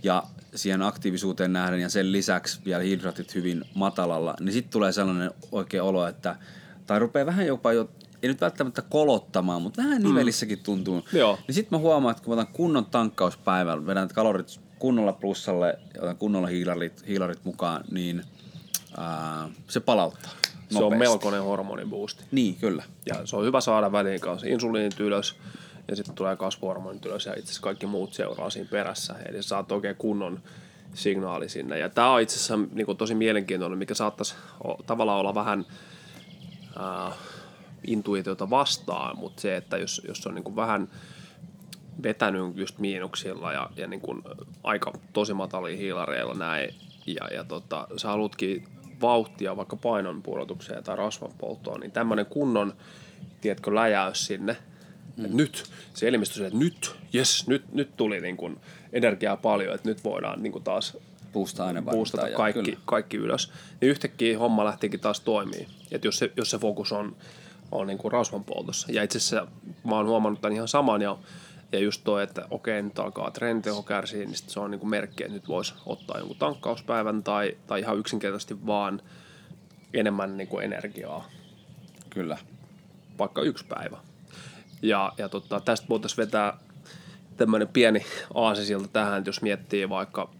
ja 0.02 0.22
siihen 0.54 0.82
aktiivisuuteen 0.82 1.52
nähden 1.52 1.80
ja 1.80 1.88
sen 1.88 2.12
lisäksi 2.12 2.60
vielä 2.64 2.82
hidraatit 2.82 3.34
hyvin 3.34 3.64
matalalla, 3.74 4.34
niin 4.40 4.52
sitten 4.52 4.72
tulee 4.72 4.92
sellainen 4.92 5.30
oikea 5.52 5.84
olo, 5.84 6.06
että 6.06 6.36
tai 6.86 6.98
rupeaa 6.98 7.26
vähän 7.26 7.46
jopa 7.46 7.72
jo, 7.72 7.90
ei 8.22 8.28
nyt 8.28 8.40
välttämättä 8.40 8.82
kolottamaan, 8.82 9.62
mutta 9.62 9.82
vähän 9.82 10.02
nivelissäkin 10.02 10.58
tuntuu. 10.58 11.04
Joo. 11.12 11.38
Niin 11.46 11.54
sitten 11.54 11.78
mä 11.78 11.82
huomaan, 11.82 12.12
että 12.12 12.24
kun 12.24 12.34
mä 12.34 12.40
otan 12.40 12.54
kunnon 12.54 12.86
tankkauspäivällä, 12.86 13.86
vedän 13.86 14.08
kalorit 14.08 14.60
kunnolla 14.78 15.12
plussalle 15.12 15.78
ja 15.94 16.02
otan 16.02 16.16
kunnolla 16.16 16.46
hiilarit, 16.46 17.06
hiilarit 17.08 17.44
mukaan, 17.44 17.84
niin 17.90 18.22
ää, 18.96 19.48
se 19.68 19.80
palauttaa. 19.80 20.30
Se 20.70 20.78
on 20.78 20.82
nopeasti. 20.82 20.98
melkoinen 20.98 21.42
hormoniboosti. 21.42 22.24
Niin, 22.30 22.56
kyllä. 22.56 22.84
Ja 23.06 23.26
se 23.26 23.36
on 23.36 23.44
hyvä 23.44 23.60
saada 23.60 23.92
väliin 23.92 24.20
kanssa 24.20 24.46
insuliinit 24.46 25.00
ylös 25.00 25.36
ja 25.88 25.96
sitten 25.96 26.14
tulee 26.14 26.36
kasvuhormonit 26.36 27.06
ylös 27.06 27.26
ja 27.26 27.32
itse 27.32 27.44
asiassa 27.44 27.62
kaikki 27.62 27.86
muut 27.86 28.14
seuraa 28.14 28.50
siinä 28.50 28.68
perässä. 28.70 29.14
Eli 29.26 29.42
sä 29.42 29.48
saat 29.48 29.72
oikein 29.72 29.96
kunnon 29.96 30.40
signaali 30.94 31.48
sinne. 31.48 31.78
Ja 31.78 31.88
tämä 31.88 32.10
on 32.10 32.20
itse 32.20 32.36
asiassa 32.36 32.58
niin 32.72 32.96
tosi 32.98 33.14
mielenkiintoinen, 33.14 33.78
mikä 33.78 33.94
saattaisi 33.94 34.34
o- 34.64 34.82
tavallaan 34.86 35.18
olla 35.20 35.34
vähän 35.34 35.66
äh, 36.80 37.12
intuitiota 37.86 38.50
vastaan, 38.50 39.18
mutta 39.18 39.42
se, 39.42 39.56
että 39.56 39.76
jos, 39.76 40.02
jos 40.08 40.26
on 40.26 40.34
niin 40.34 40.44
kuin 40.44 40.56
vähän 40.56 40.88
vetänyt 42.02 42.56
just 42.56 42.78
miinuksilla 42.78 43.52
ja, 43.52 43.70
ja 43.76 43.86
niin 43.86 44.00
kuin 44.00 44.22
aika 44.64 44.92
tosi 45.12 45.34
matalia 45.34 45.76
hiilareilla 45.76 46.34
näin, 46.34 46.74
ja, 47.06 47.28
ja 47.34 47.44
tota, 47.44 47.88
sä 47.96 48.08
halutkin 48.08 48.64
vauhtia 49.00 49.56
vaikka 49.56 49.76
painon 49.76 50.22
pudotukseen 50.22 50.84
tai 50.84 50.96
rasvan 50.96 51.32
polttoon, 51.38 51.80
niin 51.80 51.92
tämmöinen 51.92 52.26
kunnon, 52.26 52.72
tiedätkö, 53.40 53.74
läjäys 53.74 54.26
sinne, 54.26 54.56
mm. 55.16 55.24
että 55.24 55.36
nyt, 55.36 55.64
se 55.94 56.08
elimistö 56.08 56.46
että 56.46 56.58
nyt, 56.58 56.94
jes, 57.12 57.46
nyt, 57.46 57.72
nyt 57.72 57.96
tuli 57.96 58.20
niin 58.20 58.36
kuin 58.36 58.60
energiaa 58.92 59.36
paljon, 59.36 59.74
että 59.74 59.88
nyt 59.88 60.04
voidaan 60.04 60.42
niin 60.42 60.52
kuin 60.52 60.64
taas 60.64 60.96
Puusta 61.32 61.66
aina 61.66 61.82
boostata 61.82 62.26
kaikki, 62.36 62.78
kaikki 62.84 63.16
ylös. 63.16 63.52
Niin 63.80 63.90
yhtäkkiä 63.90 64.38
homma 64.38 64.64
lähtikin 64.64 65.00
taas 65.00 65.20
toimii. 65.20 65.66
Että 65.90 66.06
jos 66.06 66.18
se, 66.18 66.32
jos 66.36 66.50
se 66.50 66.58
fokus 66.58 66.92
on, 66.92 67.16
on 67.72 67.86
niin 67.86 67.98
kuin 67.98 68.12
rasvan 68.12 68.44
poltossa. 68.44 68.92
Ja 68.92 69.02
itse 69.02 69.18
asiassa 69.18 69.46
mä 69.84 69.96
oon 69.96 70.06
huomannut 70.06 70.40
tämän 70.40 70.54
ihan 70.54 70.68
saman 70.68 71.02
ja, 71.02 71.18
ja 71.72 71.78
just 71.78 72.00
toi, 72.04 72.22
että 72.22 72.46
okei, 72.50 72.82
nyt 72.82 72.98
alkaa 72.98 73.30
treeniteho 73.30 73.82
kärsiä, 73.82 74.24
niin 74.24 74.34
se 74.34 74.60
on 74.60 74.70
niin 74.70 74.78
kuin 74.78 74.90
merkki, 74.90 75.24
että 75.24 75.34
nyt 75.34 75.48
voisi 75.48 75.74
ottaa 75.86 76.18
jonkun 76.18 76.36
tankkauspäivän 76.36 77.22
tai, 77.22 77.56
tai 77.66 77.80
ihan 77.80 77.98
yksinkertaisesti 77.98 78.66
vaan 78.66 79.02
enemmän 79.94 80.36
niin 80.36 80.48
kuin 80.48 80.64
energiaa, 80.64 81.28
Kyllä. 82.10 82.38
vaikka 83.18 83.42
yksi 83.42 83.64
päivä. 83.68 83.98
Ja, 84.82 85.12
ja 85.18 85.28
tota, 85.28 85.60
tästä 85.60 85.88
voitaisiin 85.88 86.26
vetää 86.26 86.58
tämmöinen 87.36 87.68
pieni 87.68 88.04
aasisilta 88.34 88.88
tähän, 88.88 89.18
että 89.18 89.28
jos 89.28 89.42
miettii 89.42 89.88
vaikka 89.88 90.30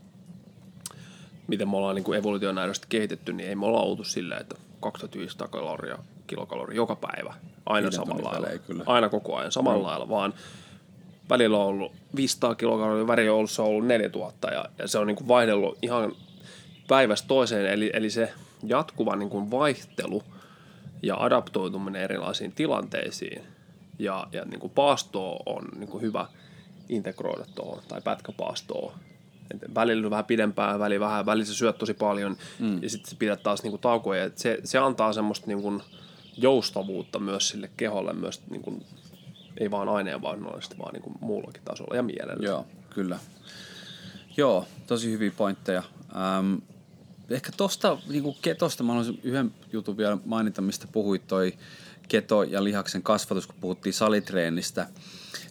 miten 1.47 1.69
me 1.69 1.77
ollaan 1.77 1.95
niin 1.95 2.05
kuin 2.05 2.19
evolutionäärisesti 2.19 2.87
kehitetty, 2.91 3.33
niin 3.33 3.49
ei 3.49 3.57
me 3.57 3.67
olla 3.67 3.81
oltu 3.81 4.05
silleen, 4.05 4.41
että 4.41 4.55
2500 4.81 5.49
kaloria, 5.49 5.99
kilokaloria 6.27 6.77
joka 6.77 6.97
päivä. 6.97 7.35
Aina 7.67 7.85
Viiden 7.85 7.93
samalla 7.93 8.25
lailla. 8.25 8.47
välein, 8.47 8.61
kyllä. 8.61 8.85
Aina 8.87 9.09
koko 9.09 9.37
ajan 9.37 9.53
samalla 9.53 9.89
lailla, 9.89 10.09
vaan 10.09 10.35
välillä 11.29 11.59
on 11.59 11.67
ollut 11.67 11.93
500 12.17 12.55
kilokaloria, 12.55 13.07
väri 13.07 13.29
on 13.29 13.37
ollut, 13.37 13.51
se 13.51 13.63
on 13.63 13.69
ollut 13.69 13.87
4000 13.87 14.49
ja, 14.49 14.65
ja 14.79 14.89
se 14.89 14.99
on 14.99 15.07
niin 15.07 15.17
kuin 15.17 15.29
vaihdellut 15.29 15.79
ihan 15.83 16.13
päivästä 16.89 17.29
toiseen. 17.29 17.67
Eli, 17.67 17.91
eli 17.95 18.11
se 18.11 18.33
jatkuva 18.63 19.17
niin 19.17 19.31
kuin 19.31 19.51
vaihtelu 19.51 20.23
ja 21.03 21.17
adaptoituminen 21.17 22.03
erilaisiin 22.03 22.53
tilanteisiin 22.53 23.43
ja, 23.99 24.27
ja 24.33 24.45
niin 24.45 24.61
kuin 24.61 24.73
paastoa 24.75 25.43
on 25.47 25.69
niin 25.79 25.89
kuin 25.89 26.03
hyvä 26.03 26.27
integroida 26.89 27.45
tuohon, 27.55 27.83
tai 27.89 28.01
pätkäpaastoa. 28.01 28.99
Et 29.51 29.75
välillä 29.75 30.11
vähän 30.11 30.25
pidempään, 30.25 30.79
välillä 30.79 31.07
vähän, 31.07 31.27
välillä 31.27 31.47
se 31.47 31.55
syöt 31.55 31.79
tosi 31.79 31.95
paljon, 31.95 32.37
mm. 32.59 32.83
ja 32.83 32.91
sitten 32.91 33.17
pidät 33.19 33.43
taas 33.43 33.63
niinku 33.63 33.79
taukoja. 33.79 34.25
Et 34.25 34.39
se, 34.39 34.59
se 34.65 34.79
antaa 34.79 35.13
semmoista 35.13 35.47
niinku 35.47 35.83
joustavuutta 36.37 37.19
myös 37.19 37.49
sille 37.49 37.71
keholle, 37.77 38.13
myös 38.13 38.41
niinku, 38.51 38.83
ei 39.59 39.71
vaan 39.71 39.89
aineenvaihdollisesti, 39.89 40.79
vaan 40.79 40.93
niinku 40.93 41.13
muullakin 41.21 41.63
tasolla 41.65 41.97
ja 41.97 42.03
mielellä. 42.03 42.47
Joo, 42.47 42.67
kyllä. 42.91 43.19
Joo, 44.37 44.67
tosi 44.87 45.11
hyviä 45.11 45.31
pointteja. 45.37 45.83
Ähm, 46.17 46.55
ehkä 47.31 47.53
tosta, 47.57 47.99
niinku 48.09 48.37
ketosta 48.43 48.85
mä 48.85 48.93
haluaisin 48.93 49.21
yhden 49.23 49.55
jutun 49.73 49.97
vielä 49.97 50.19
mainita, 50.25 50.63
mistä 50.63 50.87
puhuit 50.93 51.27
toi 51.27 51.55
keto 52.09 52.43
ja 52.43 52.65
lihaksen 52.65 53.03
kasvatus, 53.03 53.47
kun 53.47 53.57
puhuttiin 53.61 53.93
salitreenistä, 53.93 54.87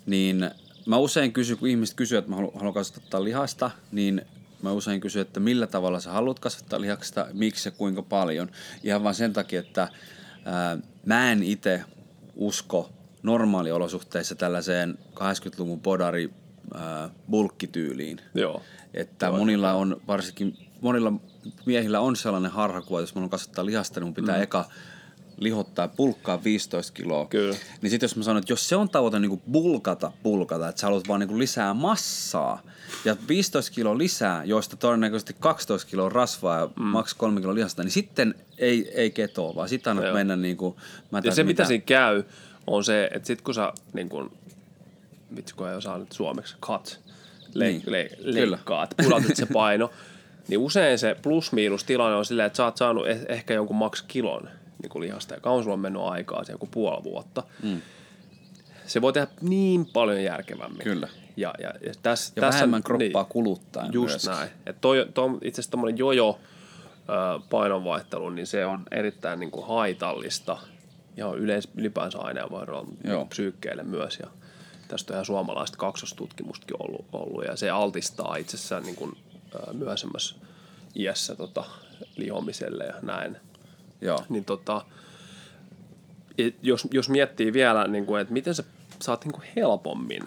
niin 0.05 0.51
mä 0.85 0.97
usein 0.97 1.33
kysyn, 1.33 1.57
kun 1.57 1.67
ihmiset 1.67 1.95
kysyy, 1.95 2.17
että 2.17 2.29
mä 2.29 2.35
haluan, 2.35 2.53
haluan 2.55 2.73
kasvattaa 2.73 3.23
lihasta, 3.23 3.71
niin 3.91 4.21
mä 4.61 4.71
usein 4.71 5.01
kysyn, 5.01 5.21
että 5.21 5.39
millä 5.39 5.67
tavalla 5.67 5.99
sä 5.99 6.11
haluat 6.11 6.39
kasvattaa 6.39 6.81
lihaksta, 6.81 7.27
miksi 7.33 7.69
ja 7.69 7.71
kuinka 7.71 8.01
paljon. 8.01 8.51
Ihan 8.83 9.03
vaan 9.03 9.15
sen 9.15 9.33
takia, 9.33 9.59
että 9.59 9.87
mä 11.05 11.31
en 11.31 11.43
itse 11.43 11.83
usko 12.35 12.89
normaaliolosuhteissa 13.23 14.35
tällaiseen 14.35 14.97
80-luvun 15.15 15.81
bodari 15.81 16.29
ää, 16.73 17.09
bulkkityyliin. 17.29 18.21
Joo. 18.33 18.61
Että 18.93 19.25
Joo, 19.25 19.37
monilla 19.37 19.73
on, 19.73 20.01
varsinkin 20.07 20.57
monilla 20.81 21.13
miehillä 21.65 21.99
on 21.99 22.15
sellainen 22.15 22.51
harhakuva, 22.51 22.99
jos 22.99 23.15
mä 23.15 23.19
haluan 23.19 23.29
kasvattaa 23.29 23.65
lihasta, 23.65 23.99
niin 23.99 24.07
mun 24.07 24.13
pitää 24.13 24.37
mm. 24.37 24.43
eka 24.43 24.65
lihottaa 25.41 25.87
pulkkaa 25.87 26.43
15 26.43 26.93
kiloa. 26.93 27.25
Kyllä. 27.25 27.55
Niin 27.81 27.89
sitten 27.89 28.07
jos 28.07 28.15
mä 28.15 28.23
sanon, 28.23 28.39
että 28.39 28.51
jos 28.53 28.69
se 28.69 28.75
on 28.75 28.89
tavoite 28.89 29.19
niin 29.19 29.29
kuin 29.29 29.41
bulkata, 29.51 30.11
bulkata, 30.23 30.69
että 30.69 30.81
sä 30.81 30.87
haluat 30.87 31.07
vaan 31.07 31.19
niin 31.19 31.27
kuin 31.27 31.39
lisää 31.39 31.73
massaa 31.73 32.61
ja 33.05 33.15
15 33.27 33.71
kiloa 33.71 33.97
lisää, 33.97 34.43
joista 34.43 34.75
todennäköisesti 34.75 35.35
12 35.39 35.89
kiloa 35.89 36.09
rasvaa 36.09 36.59
ja 36.59 36.69
mm. 36.75 36.83
maks 36.83 37.13
3 37.13 37.41
kiloa 37.41 37.55
lihasta, 37.55 37.83
niin 37.83 37.91
sitten 37.91 38.35
ei, 38.57 38.91
ei 38.93 39.11
ketoa, 39.11 39.55
vaan 39.55 39.69
sitten 39.69 39.91
annat 39.91 40.05
Joo. 40.05 40.13
mennä 40.13 40.35
niin 40.35 40.57
kuin, 40.57 40.75
mä 41.11 41.21
Ja 41.23 41.31
se, 41.31 41.43
mitä 41.43 41.65
siinä 41.65 41.83
käy, 41.85 42.23
on 42.67 42.83
se, 42.83 43.09
että 43.13 43.27
sit 43.27 43.41
kun 43.41 43.53
sä 43.53 43.73
niin 43.93 44.09
kun, 44.09 44.31
vitsi 45.35 45.55
kun 45.55 45.69
ei 45.69 45.75
osaa 45.75 45.97
nyt 45.97 46.11
suomeksi, 46.11 46.55
cut, 46.61 46.99
le, 47.53 47.65
Niin, 47.67 47.83
le, 47.85 48.09
leikkaat, 48.19 48.93
pudotit 49.03 49.35
se 49.35 49.45
paino, 49.45 49.91
niin 50.47 50.59
usein 50.59 50.99
se 50.99 51.15
plus-miinus 51.21 51.83
tilanne 51.83 52.15
on 52.15 52.25
silleen, 52.25 52.47
että 52.47 52.57
sä 52.57 52.65
oot 52.65 52.77
saanut 52.77 53.05
eh- 53.05 53.25
ehkä 53.27 53.53
jonkun 53.53 53.75
maks 53.75 54.01
kilon 54.01 54.49
niin 54.81 54.89
kuin 54.89 55.01
lihasta, 55.01 55.33
ja 55.33 55.39
kauan 55.39 55.63
sulla 55.63 55.73
on 55.73 55.79
mennyt 55.79 56.01
aikaa, 56.01 56.43
se 56.43 56.51
joku 56.51 56.67
puoli 56.71 57.03
vuotta. 57.03 57.43
Mm. 57.63 57.81
Se 58.85 59.01
voi 59.01 59.13
tehdä 59.13 59.27
niin 59.41 59.85
paljon 59.85 60.23
järkevämmin. 60.23 60.83
Kyllä. 60.83 61.07
Ja, 61.37 61.53
ja, 61.59 61.73
ja, 61.81 61.93
tässä, 62.03 62.33
ja 62.35 62.41
tässä, 62.41 62.57
vähemmän 62.57 62.83
kroppaa 62.83 63.23
kuluttaa 63.23 63.89
Just 63.91 64.11
myöskin. 64.13 64.31
näin. 64.31 64.49
Et 64.65 64.81
toi, 64.81 65.07
toi, 65.13 65.25
on 65.25 65.39
itse 65.41 65.61
asiassa 65.61 65.77
jojo 65.95 66.39
ö, 66.93 67.39
painonvaihtelu, 67.49 68.29
niin 68.29 68.47
se 68.47 68.65
on 68.65 68.83
erittäin 68.91 69.39
niin 69.39 69.51
kuin 69.51 69.67
haitallista 69.67 70.57
ja 71.17 71.27
yleis, 71.27 71.69
ylipäänsä 71.75 72.19
aineenvaihdolla 72.19 72.87
Joo. 73.03 73.25
psyykkeelle 73.25 73.83
myös. 73.83 74.19
Ja 74.21 74.27
Tästä 74.87 75.13
on 75.13 75.15
ihan 75.15 75.25
suomalaista 75.25 75.77
kaksostutkimustakin 75.77 76.75
ollut, 76.79 77.05
ollut 77.13 77.45
ja 77.45 77.55
se 77.55 77.69
altistaa 77.69 78.35
itsessään 78.35 78.83
niin 78.83 78.95
kuin, 78.95 79.17
myöhemmässä 79.73 80.35
iässä 80.95 81.35
tota, 81.35 81.63
lihomiselle 82.15 82.83
ja 82.83 82.93
näin. 83.01 83.37
Joo. 84.01 84.19
Niin 84.29 84.45
tota, 84.45 84.85
et 86.37 86.55
jos, 86.61 86.87
jos 86.91 87.09
miettii 87.09 87.53
vielä, 87.53 87.87
niin 87.87 88.05
kuin, 88.05 88.21
että 88.21 88.33
miten 88.33 88.55
sä 88.55 88.63
saat 89.01 89.25
niin 89.25 89.33
kuin 89.33 89.47
helpommin 89.55 90.23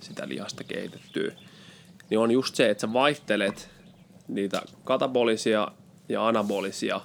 sitä 0.00 0.28
lihasta 0.28 0.64
kehitettyä, 0.64 1.32
niin 2.10 2.18
on 2.18 2.30
just 2.30 2.54
se, 2.54 2.70
että 2.70 2.80
sä 2.80 2.92
vaihtelet 2.92 3.70
niitä 4.28 4.62
katabolisia 4.84 5.68
ja 6.08 6.28
anabolisia 6.28 7.00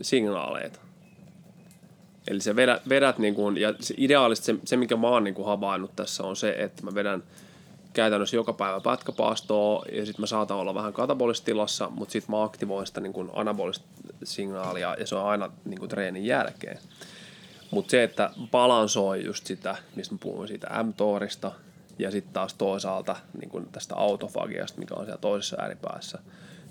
signaaleita. 0.00 0.80
Eli 2.28 2.40
sä 2.40 2.56
vedät, 2.56 2.88
vedät 2.88 3.18
niin 3.18 3.34
kuin, 3.34 3.56
ja 3.56 3.74
se 3.80 3.94
ideaalisesti 3.96 4.46
se, 4.46 4.58
se, 4.64 4.76
mikä 4.76 4.96
mä 4.96 5.08
oon 5.08 5.24
niin 5.24 5.34
kuin 5.34 5.46
havainnut 5.46 5.96
tässä 5.96 6.22
on 6.22 6.36
se, 6.36 6.54
että 6.58 6.82
mä 6.82 6.94
vedän 6.94 7.22
käytännössä 7.92 8.36
joka 8.36 8.52
päivä 8.52 8.80
pätkäpaastoa 8.80 9.84
ja 9.92 10.06
sitten 10.06 10.22
mä 10.22 10.26
saatan 10.26 10.56
olla 10.56 10.74
vähän 10.74 10.92
katabolista 10.92 11.44
tilassa, 11.44 11.90
mutta 11.90 12.12
sitten 12.12 12.30
mä 12.30 12.42
aktivoin 12.42 12.86
sitä 12.86 13.00
niin 13.00 13.12
kuin 13.12 13.30
anabolista 13.32 13.84
signaalia 14.24 14.96
ja 14.98 15.06
se 15.06 15.14
on 15.14 15.26
aina 15.26 15.50
niin 15.64 15.78
kuin 15.78 15.88
treenin 15.88 16.26
jälkeen. 16.26 16.78
Mutta 17.70 17.90
se, 17.90 18.02
että 18.02 18.30
balansoi 18.50 19.24
just 19.24 19.46
sitä, 19.46 19.76
mistä 19.96 20.14
mä 20.14 20.18
puhuin 20.22 20.48
siitä 20.48 20.82
mTORista 20.82 21.52
ja 21.98 22.10
sitten 22.10 22.32
taas 22.32 22.54
toisaalta 22.54 23.16
niin 23.40 23.50
kuin 23.50 23.66
tästä 23.72 23.94
autofagiasta, 23.94 24.78
mikä 24.78 24.94
on 24.94 25.04
siellä 25.04 25.20
toisessa 25.20 25.56
ääripäässä. 25.60 26.18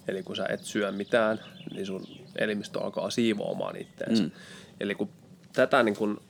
Eli 0.07 0.23
kun 0.23 0.35
sä 0.35 0.45
et 0.49 0.63
syö 0.63 0.91
mitään, 0.91 1.39
niin 1.73 1.85
sun 1.85 2.07
elimistö 2.35 2.79
alkaa 2.79 3.09
siivoamaan 3.09 3.75
itteensä. 3.75 4.23
Mm. 4.23 4.31
Eli 4.79 4.95
kun 4.95 5.09
tätä 5.53 5.83
niin 5.83 5.95
kun 5.95 6.21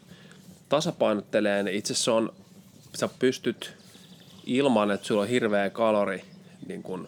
tasapainottelee, 0.69 1.63
niin 1.63 1.77
itse 1.77 1.93
asiassa 1.93 2.13
on, 2.13 2.33
sä 2.95 3.09
pystyt 3.19 3.73
ilman, 4.45 4.91
että 4.91 5.07
sulla 5.07 5.21
on 5.21 5.27
hirveä 5.27 5.69
kalori 5.69 6.23
niin 6.67 6.83
kun, 6.83 7.07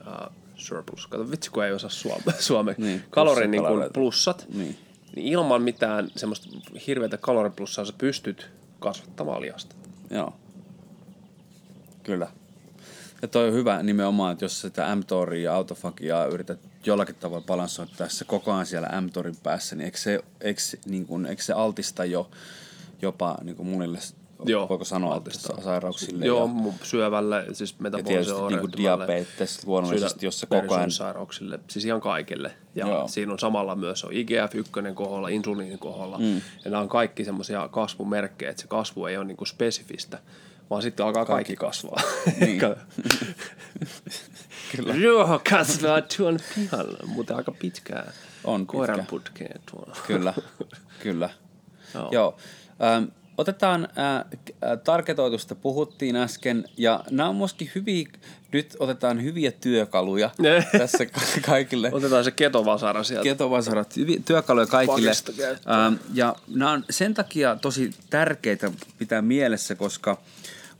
uh, 0.00 0.32
surplus. 0.64 1.06
Kato, 1.06 1.30
vitsi 1.30 1.50
kun 1.50 1.64
ei 1.64 1.72
osaa 1.72 1.90
suome, 1.90 2.24
suomeksi. 2.38 2.82
Niin, 2.82 3.02
kalori 3.10 3.46
niin 3.46 3.50
plussakaloreita. 3.50 3.94
plussat. 3.94 4.46
Niin. 4.54 4.78
Niin 5.16 5.26
ilman 5.26 5.62
mitään 5.62 6.10
semmoista 6.16 6.48
hirveätä 6.86 7.16
kaloriplussaa 7.16 7.84
sä 7.84 7.92
pystyt 7.98 8.50
kasvattamaan 8.78 9.40
lihasta. 9.40 9.74
Joo. 10.10 10.34
Kyllä. 12.02 12.28
Ja 13.22 13.28
toi 13.28 13.48
on 13.48 13.54
hyvä 13.54 13.82
nimenomaan, 13.82 14.32
että 14.32 14.44
jos 14.44 14.60
sitä 14.60 14.96
mTORia 14.96 15.42
ja 15.42 15.54
autofagiaa 15.54 16.26
yrität 16.26 16.58
jollakin 16.86 17.14
tavalla 17.14 17.44
balanssoittaa 17.46 18.08
se 18.08 18.24
koko 18.24 18.52
ajan 18.52 18.66
siellä 18.66 19.00
mTORin 19.00 19.36
päässä, 19.42 19.76
niin 19.76 19.84
eikö 19.84 19.98
se, 19.98 20.20
eikö, 20.40 20.60
niin 20.86 21.06
kuin, 21.06 21.26
eikö 21.26 21.42
se 21.42 21.52
altista 21.52 22.04
jo 22.04 22.30
jopa 23.02 23.38
niin 23.42 23.56
kuin 23.56 23.68
monille, 23.68 23.98
Joo, 24.44 24.68
voiko 24.68 24.84
sanoa, 24.84 25.14
altistaa. 25.14 25.50
altistaa. 25.50 25.72
sairauksille 25.72 26.26
Joo, 26.26 26.50
ja, 26.66 26.72
syövälle, 26.82 27.44
siis 27.52 27.70
ja 27.70 27.76
metaboliselle 27.82 28.14
tietysti 28.24 28.32
niin 28.40 28.48
kuin 28.48 28.80
oireyhtymälle, 28.80 29.06
diabetes 29.06 29.66
luonnollisesti, 29.66 30.18
sydän- 30.20 30.26
jos 30.26 30.40
se 30.40 30.46
koko 30.46 30.74
ajan... 30.74 30.90
sairauksille, 30.90 31.60
siis 31.68 31.84
ihan 31.84 32.00
kaikille. 32.00 32.52
Ja 32.74 32.86
Joo. 32.88 33.08
Siinä 33.08 33.32
on 33.32 33.38
samalla 33.38 33.76
myös 33.76 34.04
on 34.04 34.10
IGF-1 34.12 34.94
koholla, 34.94 35.28
insuliinin 35.28 35.78
koholla. 35.78 36.18
Mm. 36.18 36.34
Ja 36.64 36.70
nämä 36.70 36.80
on 36.80 36.88
kaikki 36.88 37.24
semmoisia 37.24 37.68
kasvumerkkejä, 37.68 38.50
että 38.50 38.62
se 38.62 38.68
kasvu 38.68 39.06
ei 39.06 39.16
ole 39.16 39.24
niinku 39.24 39.44
spesifistä, 39.44 40.18
vaan 40.70 40.82
sitten 40.82 41.06
alkaa 41.06 41.24
kaikki, 41.24 41.56
kaikki 41.56 41.66
kasvaa. 41.66 42.02
Niin. 42.40 42.60
Kyllä. 44.76 44.94
Joo, 44.94 45.40
kasvaa 45.50 46.00
tuon 46.16 46.38
pihalla, 46.54 46.98
mutta 47.06 47.36
aika 47.36 47.52
pitkään. 47.52 48.12
On 48.44 48.66
Koiran 48.66 48.96
pitkä. 48.98 49.10
putkeen 49.10 49.60
tuolla. 49.70 49.96
Kyllä, 50.06 50.34
kyllä. 51.02 51.30
Joo. 51.94 52.08
Joo. 52.12 52.36
Ähm, 52.82 53.04
otetaan 53.38 53.88
äh, 53.98 54.16
äh, 54.16 54.78
tarketoitusta, 54.84 55.54
puhuttiin 55.54 56.16
äsken, 56.16 56.64
ja 56.76 57.04
nämä 57.10 57.28
on 57.28 57.36
myöskin 57.36 57.70
hyviä, 57.74 58.08
nyt 58.52 58.76
otetaan 58.78 59.22
hyviä 59.22 59.52
työkaluja 59.52 60.30
Ne. 60.38 60.66
tässä 60.78 61.06
ka- 61.06 61.20
kaikille. 61.46 61.90
Otetaan 61.92 62.24
se 62.24 62.30
ketovasara 62.30 63.02
sieltä. 63.02 63.24
Ketovasarat, 63.24 63.96
hyviä 63.96 64.20
työkaluja 64.24 64.66
kaikille. 64.66 65.10
Ähm, 65.10 65.94
ja 66.14 66.36
nämä 66.54 66.70
on 66.70 66.84
sen 66.90 67.14
takia 67.14 67.56
tosi 67.56 67.90
tärkeitä 68.10 68.70
pitää 68.98 69.22
mielessä, 69.22 69.74
koska 69.74 70.18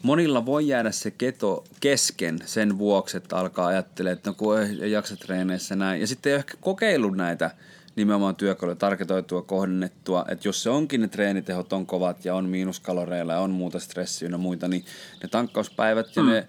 monilla 0.03 0.47
voi 0.47 0.69
jäädä 0.69 0.91
se 0.91 1.11
keto 1.11 1.65
kesken 1.81 2.39
sen 2.45 2.79
vuoksi, 2.79 3.17
että 3.17 3.37
alkaa 3.37 3.67
ajattelemaan, 3.67 4.17
että 4.17 4.31
no 4.31 4.35
kun 4.35 4.61
ei 4.61 4.93
jaksa 4.93 5.17
treeneissä 5.17 5.77
näin. 5.77 6.01
Ja 6.01 6.07
sitten 6.07 6.31
ei 6.31 6.35
ole 6.35 6.39
ehkä 6.39 6.55
kokeillut 6.61 7.17
näitä 7.17 7.51
nimenomaan 7.97 8.37
työkaluja, 8.37 8.77
tarketoitua, 8.77 9.43
kohdennettua, 9.43 10.25
että 10.29 10.49
jos 10.49 10.63
se 10.63 10.71
onkin 10.71 11.01
ne 11.01 11.09
treenitehot 11.09 11.73
on 11.73 11.87
kovat 11.87 12.25
ja 12.25 12.35
on 12.35 12.49
miinuskaloreilla 12.49 13.33
ja 13.33 13.41
on 13.41 13.51
muuta 13.51 13.79
stressiä 13.79 14.29
ja 14.29 14.39
muita, 14.39 14.69
niin 14.69 14.85
ne 15.23 15.29
tankkauspäivät 15.29 16.17
ja 16.17 16.23
ne 16.23 16.47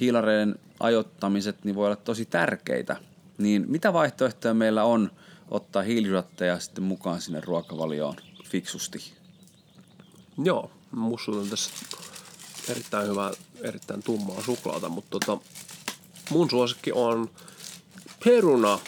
hiilareiden 0.00 0.54
ajoittamiset 0.80 1.64
niin 1.64 1.74
voi 1.74 1.86
olla 1.86 1.96
tosi 1.96 2.24
tärkeitä. 2.24 2.96
Niin 3.38 3.64
mitä 3.68 3.92
vaihtoehtoja 3.92 4.54
meillä 4.54 4.84
on 4.84 5.10
ottaa 5.50 5.82
hiilihydraatteja 5.82 6.58
sitten 6.58 6.84
mukaan 6.84 7.20
sinne 7.20 7.40
ruokavalioon 7.40 8.16
fiksusti? 8.44 9.12
Joo, 10.44 10.70
musta 10.90 11.32
on 11.32 11.48
tässä 11.48 11.70
erittäin 12.68 13.08
hyvää, 13.08 13.30
erittäin 13.62 14.02
tummaa 14.02 14.42
suklaata, 14.42 14.88
mutta 14.88 15.10
tota, 15.10 15.38
mun 16.30 16.50
suosikki 16.50 16.92
on 16.92 17.30
peruna. 18.24 18.78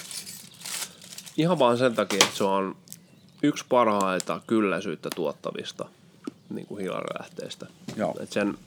Ihan 1.37 1.59
vaan 1.59 1.79
sen 1.79 1.95
takia, 1.95 2.25
että 2.25 2.37
se 2.37 2.45
on 2.45 2.77
yksi 3.43 3.65
parhaita 3.69 4.41
kylläisyyttä 4.47 5.09
tuottavista 5.15 5.89
niin 6.51 6.67
kuin 6.67 6.81
hiilarilähteistä. 6.81 7.67
Joo. 7.97 8.15
Et 8.21 8.33
sen 8.33 8.59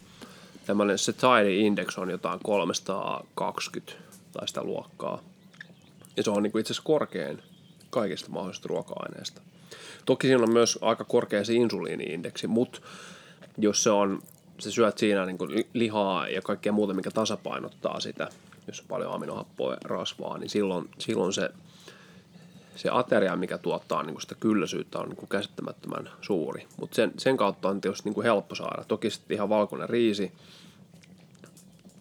tämmöinen 0.65 0.97
satiety 0.97 1.60
index 1.60 1.97
on 1.97 2.10
jotain 2.10 2.39
320 2.43 3.93
tai 4.34 4.47
sitä 4.47 4.63
luokkaa. 4.63 5.21
Ja 6.17 6.23
se 6.23 6.32
on 6.32 6.43
niin 6.43 6.51
kuin 6.51 6.60
itse 6.60 6.73
asiassa 6.73 6.86
korkein 6.86 7.41
kaikista 7.89 8.30
mahdollisista 8.30 8.67
ruoka-aineista. 8.67 9.41
Toki 10.06 10.27
siinä 10.27 10.43
on 10.43 10.53
myös 10.53 10.80
aika 10.82 11.03
korkea 11.03 11.45
se 11.45 11.53
insuliini-indeksi, 11.53 12.47
mutta 12.47 12.82
jos 13.58 13.84
se 13.84 13.89
on, 13.89 14.21
sä 14.60 14.71
syöt 14.71 14.97
siinä 14.97 15.25
niin 15.25 15.38
kuin 15.38 15.65
lihaa 15.73 16.27
ja 16.27 16.41
kaikkea 16.41 16.71
muuta, 16.71 16.93
mikä 16.93 17.12
tasapainottaa 17.12 17.99
sitä, 17.99 18.30
jos 18.67 18.80
on 18.80 18.86
paljon 18.88 19.13
aminohappoa 19.13 19.73
ja 19.73 19.77
rasvaa, 19.84 20.38
niin 20.38 20.49
silloin, 20.49 20.89
silloin 20.99 21.34
se, 21.34 21.49
se 22.78 22.90
ateria, 22.92 23.36
mikä 23.36 23.58
tuottaa 23.58 24.04
niin 24.04 24.13
kuin 24.13 24.22
sitä 24.22 24.36
kylläisyyttä, 24.40 25.00
on 25.00 25.10
niin 25.10 25.18
kuin 25.18 25.30
käsittämättömän 25.30 26.10
suuri. 26.22 26.68
Mutta 26.80 26.96
sen, 26.96 27.12
sen 27.18 27.38
kautta 27.38 27.70
on 27.70 27.82
tietysti 27.82 28.10
niin 28.10 28.13
kuin 28.16 28.26
helppo 28.26 28.56
saada. 28.56 28.84
Toki 28.88 29.10
sitten 29.10 29.36
ihan 29.36 29.50
valkoinen 29.50 29.90
riisi, 29.90 30.32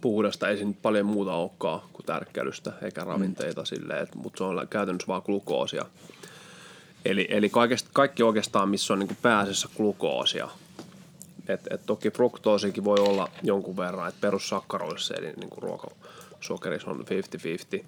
puhdasta 0.00 0.48
ei 0.48 0.56
siinä 0.56 0.72
paljon 0.82 1.06
muuta 1.06 1.34
olekaan 1.34 1.80
kuin 1.92 2.06
tärkkelystä 2.06 2.72
eikä 2.82 3.04
ravinteita 3.04 3.60
mm. 3.60 3.66
silleen, 3.66 4.08
mutta 4.14 4.38
se 4.38 4.44
on 4.44 4.68
käytännössä 4.70 5.08
vaan 5.08 5.22
glukoosia. 5.26 5.86
Eli, 7.04 7.26
eli 7.30 7.48
kaikesta, 7.48 7.90
kaikki 7.92 8.22
oikeastaan, 8.22 8.68
missä 8.68 8.92
on 8.92 8.98
niin 8.98 9.18
pääasiassa 9.22 9.68
glukoosia. 9.76 10.48
Et, 11.48 11.60
et 11.70 11.80
toki 11.86 12.10
fruktoosikin 12.10 12.84
voi 12.84 12.98
olla 12.98 13.28
jonkun 13.42 13.76
verran, 13.76 14.08
että 14.08 14.20
perussakkaroissa 14.20 15.14
eli 15.14 15.32
niin 15.32 15.50
kuin 15.50 15.62
ruokasokerissa 15.62 16.90
on 16.90 17.04
50-50. 17.80 17.84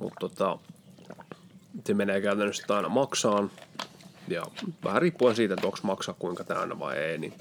Mutta 0.00 0.20
tota, 0.20 0.58
se 1.86 1.94
menee 1.94 2.20
käytännössä 2.20 2.76
aina 2.76 2.88
maksaan. 2.88 3.50
Ja 4.28 4.46
vähän 4.84 5.02
riippuen 5.02 5.36
siitä, 5.36 5.54
että 5.54 5.66
onko 5.66 5.78
maksaa 5.82 6.14
kuinka 6.18 6.44
täynnä 6.44 6.78
vai 6.78 6.96
ei, 6.98 7.18
niin, 7.18 7.34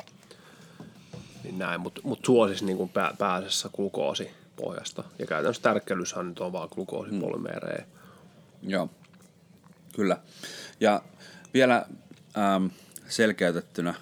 niin 1.43 1.59
näin. 1.59 1.81
Mutta 1.81 2.01
mut 2.03 2.25
suosis 2.25 2.63
niin 2.63 2.77
kuin 2.77 2.89
pää, 2.89 3.13
pääasiassa 3.17 3.69
glukoosi 3.69 4.29
pohjasta. 4.55 5.03
Ja 5.19 5.25
käytännössä 5.25 5.63
tärkkelyshän 5.63 6.29
nyt 6.29 6.39
on 6.39 6.53
vaan 6.53 6.69
glukoosipolymeerejä. 6.71 7.85
Joo, 8.63 8.89
kyllä. 9.95 10.17
Ja 10.79 11.01
vielä 11.53 11.85
ähm, 12.37 12.65
selkeytettynä, 13.07 13.93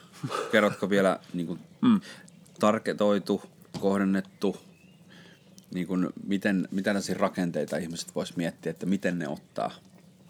kerrotko 0.51 0.89
vielä 0.89 1.19
niin 1.33 1.47
kuin, 1.47 1.59
mm. 1.81 2.01
tarketoitu, 2.59 3.41
kohdennettu, 3.79 4.57
niin 5.73 5.87
kuin, 5.87 6.09
miten, 6.27 6.67
mitä 6.71 6.93
rakenteita 7.17 7.77
ihmiset 7.77 8.15
vois 8.15 8.35
miettiä, 8.35 8.69
että 8.69 8.85
miten 8.85 9.19
ne 9.19 9.27
ottaa 9.27 9.71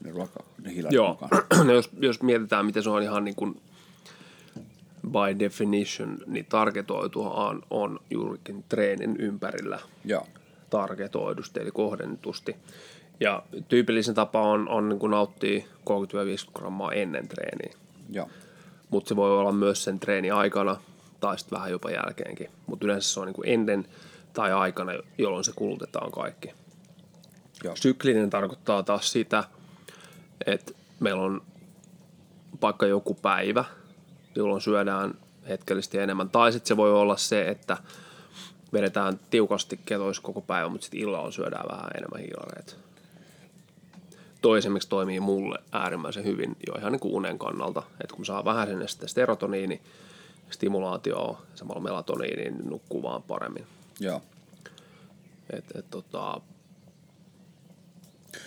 ne 0.03 0.11
ruoka, 0.11 0.43
ne 0.63 0.71
Joo, 0.89 1.09
mukaan? 1.09 1.43
no 1.67 1.73
jos, 1.73 1.89
jos 1.99 2.21
mietitään, 2.21 2.65
miten 2.65 2.83
se 2.83 2.89
on 2.89 3.03
ihan 3.03 3.23
niin 3.25 3.35
kuin 3.35 3.61
by 5.07 5.39
definition, 5.39 6.17
niin 6.25 6.45
targetoituhan 6.45 7.61
on 7.69 7.99
juurikin 8.09 8.63
treenin 8.69 9.15
ympärillä 9.19 9.79
Joo, 10.05 10.27
targetoidusti, 10.69 11.59
eli 11.59 11.71
kohdennetusti. 11.71 12.55
Ja 13.19 13.43
tyypillisen 13.67 14.15
tapa 14.15 14.41
on, 14.41 14.69
on 14.69 14.89
niin 14.89 14.99
kuin 14.99 15.11
nauttia 15.11 15.59
30-50 15.59 15.63
grammaa 16.53 16.91
ennen 16.91 17.27
treeniä. 17.27 17.73
joo, 18.09 18.29
Mutta 18.89 19.09
se 19.09 19.15
voi 19.15 19.39
olla 19.39 19.51
myös 19.51 19.83
sen 19.83 19.99
treeni 19.99 20.31
aikana 20.31 20.77
tai 21.19 21.39
sitten 21.39 21.57
vähän 21.57 21.71
jopa 21.71 21.89
jälkeenkin. 21.91 22.49
Mutta 22.67 22.85
yleensä 22.85 23.13
se 23.13 23.19
on 23.19 23.25
niin 23.25 23.35
kuin 23.35 23.49
ennen 23.49 23.85
tai 24.33 24.53
aikana, 24.53 24.91
jolloin 25.17 25.43
se 25.43 25.51
kulutetaan 25.55 26.11
kaikki. 26.11 26.53
joo, 27.63 27.75
Syklinen 27.75 28.29
tarkoittaa 28.29 28.83
taas 28.83 29.11
sitä, 29.11 29.43
että 30.45 30.73
meillä 30.99 31.21
on 31.21 31.41
vaikka 32.61 32.85
joku 32.85 33.13
päivä, 33.13 33.65
jolloin 34.35 34.61
syödään 34.61 35.13
hetkellisesti 35.49 35.97
enemmän. 35.97 36.29
Tai 36.29 36.51
sitten 36.51 36.67
se 36.67 36.77
voi 36.77 36.93
olla 36.93 37.17
se, 37.17 37.47
että 37.47 37.77
vedetään 38.73 39.19
tiukasti 39.29 39.79
ketois 39.85 40.19
koko 40.19 40.41
päivä, 40.41 40.69
mutta 40.69 40.85
sitten 40.85 40.99
illalla 40.99 41.31
syödään 41.31 41.65
vähän 41.71 41.91
enemmän 41.97 42.21
hiilareita. 42.21 42.75
Toi 44.41 44.57
esimerkiksi 44.57 44.89
toimii 44.89 45.19
mulle 45.19 45.59
äärimmäisen 45.71 46.23
hyvin 46.23 46.55
jo 46.67 46.73
ihan 46.79 46.91
niin 46.91 46.99
kuin 46.99 47.13
unen 47.13 47.39
kannalta, 47.39 47.83
että 48.01 48.15
kun 48.15 48.25
saa 48.25 48.45
vähän 48.45 48.67
sen 48.67 48.87
sitä 48.87 49.07
serotoniini, 49.07 49.81
stimulaatio 50.49 51.37
samalla 51.55 51.81
melatoniini, 51.81 52.43
niin 52.43 52.69
nukkuu 52.69 53.03
vaan 53.03 53.23
paremmin. 53.23 53.65
Joo. 53.99 54.21
Et, 55.49 55.65
et, 55.75 55.85
tota, 55.91 56.41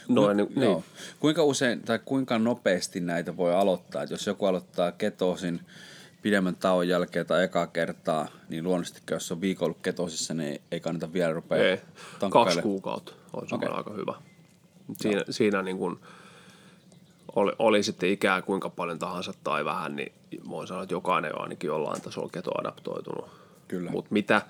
noin, 0.09 0.37
no, 0.37 0.45
niin, 0.45 0.63
joo. 0.63 0.75
niin. 0.75 0.85
Kuinka 1.21 1.45
usein 1.45 1.81
tai 1.83 1.99
kuinka 2.05 2.39
nopeasti 2.39 3.01
näitä 3.01 3.37
voi 3.37 3.55
aloittaa? 3.55 4.03
Et 4.03 4.11
jos 4.11 4.27
joku 4.27 4.47
aloittaa 4.47 4.93
ketosin 4.93 5.61
pidemmän 6.23 6.57
tauon 6.57 6.89
jälkeen 6.89 7.27
tai 7.27 7.45
ekaa 7.45 7.67
kertaa, 7.67 8.29
niin 8.49 8.65
luonnollisesti 8.65 9.03
jos 9.11 9.33
on 9.33 9.41
viikon 9.41 9.67
ollut 9.67 9.83
ketosissa, 9.83 10.35
niin 10.35 10.61
ei 10.71 10.81
kannata 10.81 11.13
vielä 11.13 11.33
rupea 11.33 11.59
Ei, 11.59 11.81
kaksi 12.31 12.63
kuukautta 12.63 13.13
on 13.33 13.47
okay. 13.53 13.69
aika 13.73 13.93
hyvä. 13.93 14.15
Siinä, 15.01 15.25
siinä 15.31 15.63
niin 15.63 15.79
kuin 15.79 15.99
oli, 17.37 17.53
oli 17.59 17.83
sitten 17.83 18.11
ikää 18.11 18.43
kuinka 18.43 18.71
paljon 18.71 18.99
tahansa 18.99 19.33
tai 19.45 19.65
vähän, 19.65 19.97
niin 19.97 20.13
voin 20.49 20.69
sanoa, 20.69 20.83
että 20.83 20.95
jokainen 20.95 21.37
on 21.37 21.43
ainakin 21.43 21.69
jollain 21.69 22.03
tasolla 22.03 22.29
ketoadaptoitunut. 22.33 23.31
Kyllä. 23.69 23.91
Mutta 23.91 24.13
mitä, 24.13 24.43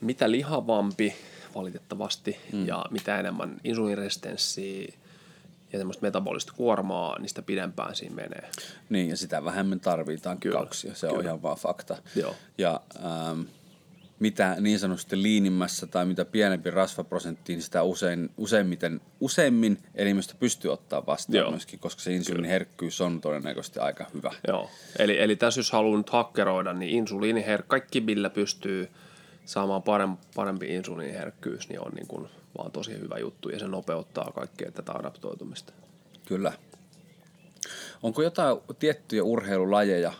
mitä 0.00 0.30
lihavampi 0.30 1.14
valitettavasti 1.54 2.38
mm. 2.52 2.66
ja 2.66 2.84
mitä 2.90 3.18
enemmän 3.18 3.60
insuliiniresistenssiä 3.64 4.92
ja 5.72 5.78
semmoista 5.78 6.06
metabolista 6.06 6.52
kuormaa, 6.56 7.18
niin 7.18 7.28
sitä 7.28 7.42
pidempään 7.42 7.96
siinä 7.96 8.14
menee. 8.14 8.50
Niin, 8.88 9.08
ja 9.08 9.16
sitä 9.16 9.44
vähemmän 9.44 9.80
tarvitaan 9.80 10.40
Kyllä, 10.40 10.56
kauksia. 10.56 10.94
Se 10.94 11.06
on 11.06 11.12
kyllä. 11.12 11.24
ihan 11.24 11.42
vaan 11.42 11.56
fakta. 11.56 11.96
Joo. 12.16 12.34
Ja 12.58 12.80
ähm, 13.04 13.40
mitä 14.18 14.56
niin 14.60 14.78
sanotusti 14.78 15.22
liinimmässä 15.22 15.86
tai 15.86 16.06
mitä 16.06 16.24
pienempi 16.24 16.70
rasvaprosentti, 16.70 17.52
niin 17.52 17.62
sitä 17.62 17.82
usein, 17.82 18.30
useimmiten, 18.36 19.00
useimmin 19.20 19.78
elimistö 19.94 20.34
pystyy 20.40 20.72
ottaa 20.72 21.06
vastaan 21.06 21.36
Joo. 21.36 21.50
myöskin, 21.50 21.78
koska 21.78 22.02
se 22.02 22.12
insuliiniherkkyys 22.12 23.00
on 23.00 23.20
todennäköisesti 23.20 23.78
aika 23.78 24.06
hyvä. 24.14 24.32
Joo, 24.48 24.70
eli, 24.98 25.22
eli 25.22 25.36
tässä 25.36 25.58
jos 25.58 25.72
haluaa 25.72 25.98
nyt 25.98 26.10
hakkeroida, 26.10 26.72
niin 26.72 26.90
insuliiniher, 26.98 27.62
kaikki 27.66 28.00
millä 28.00 28.30
pystyy 28.30 28.90
saamaan 29.44 29.82
parempi, 29.82 30.26
parempi 30.34 30.74
insuliiniherkkyys, 30.74 31.68
niin 31.68 31.80
on 31.80 31.92
niin 31.94 32.06
kuin 32.06 32.28
vaan 32.58 32.72
tosi 32.72 33.00
hyvä 33.00 33.18
juttu 33.18 33.48
ja 33.48 33.58
se 33.58 33.68
nopeuttaa 33.68 34.32
kaikkea 34.34 34.70
tätä 34.70 34.92
adaptoitumista. 34.92 35.72
Kyllä. 36.26 36.52
Onko 38.02 38.22
jotain 38.22 38.56
tiettyjä 38.78 39.24
urheilulajeja, 39.24 40.12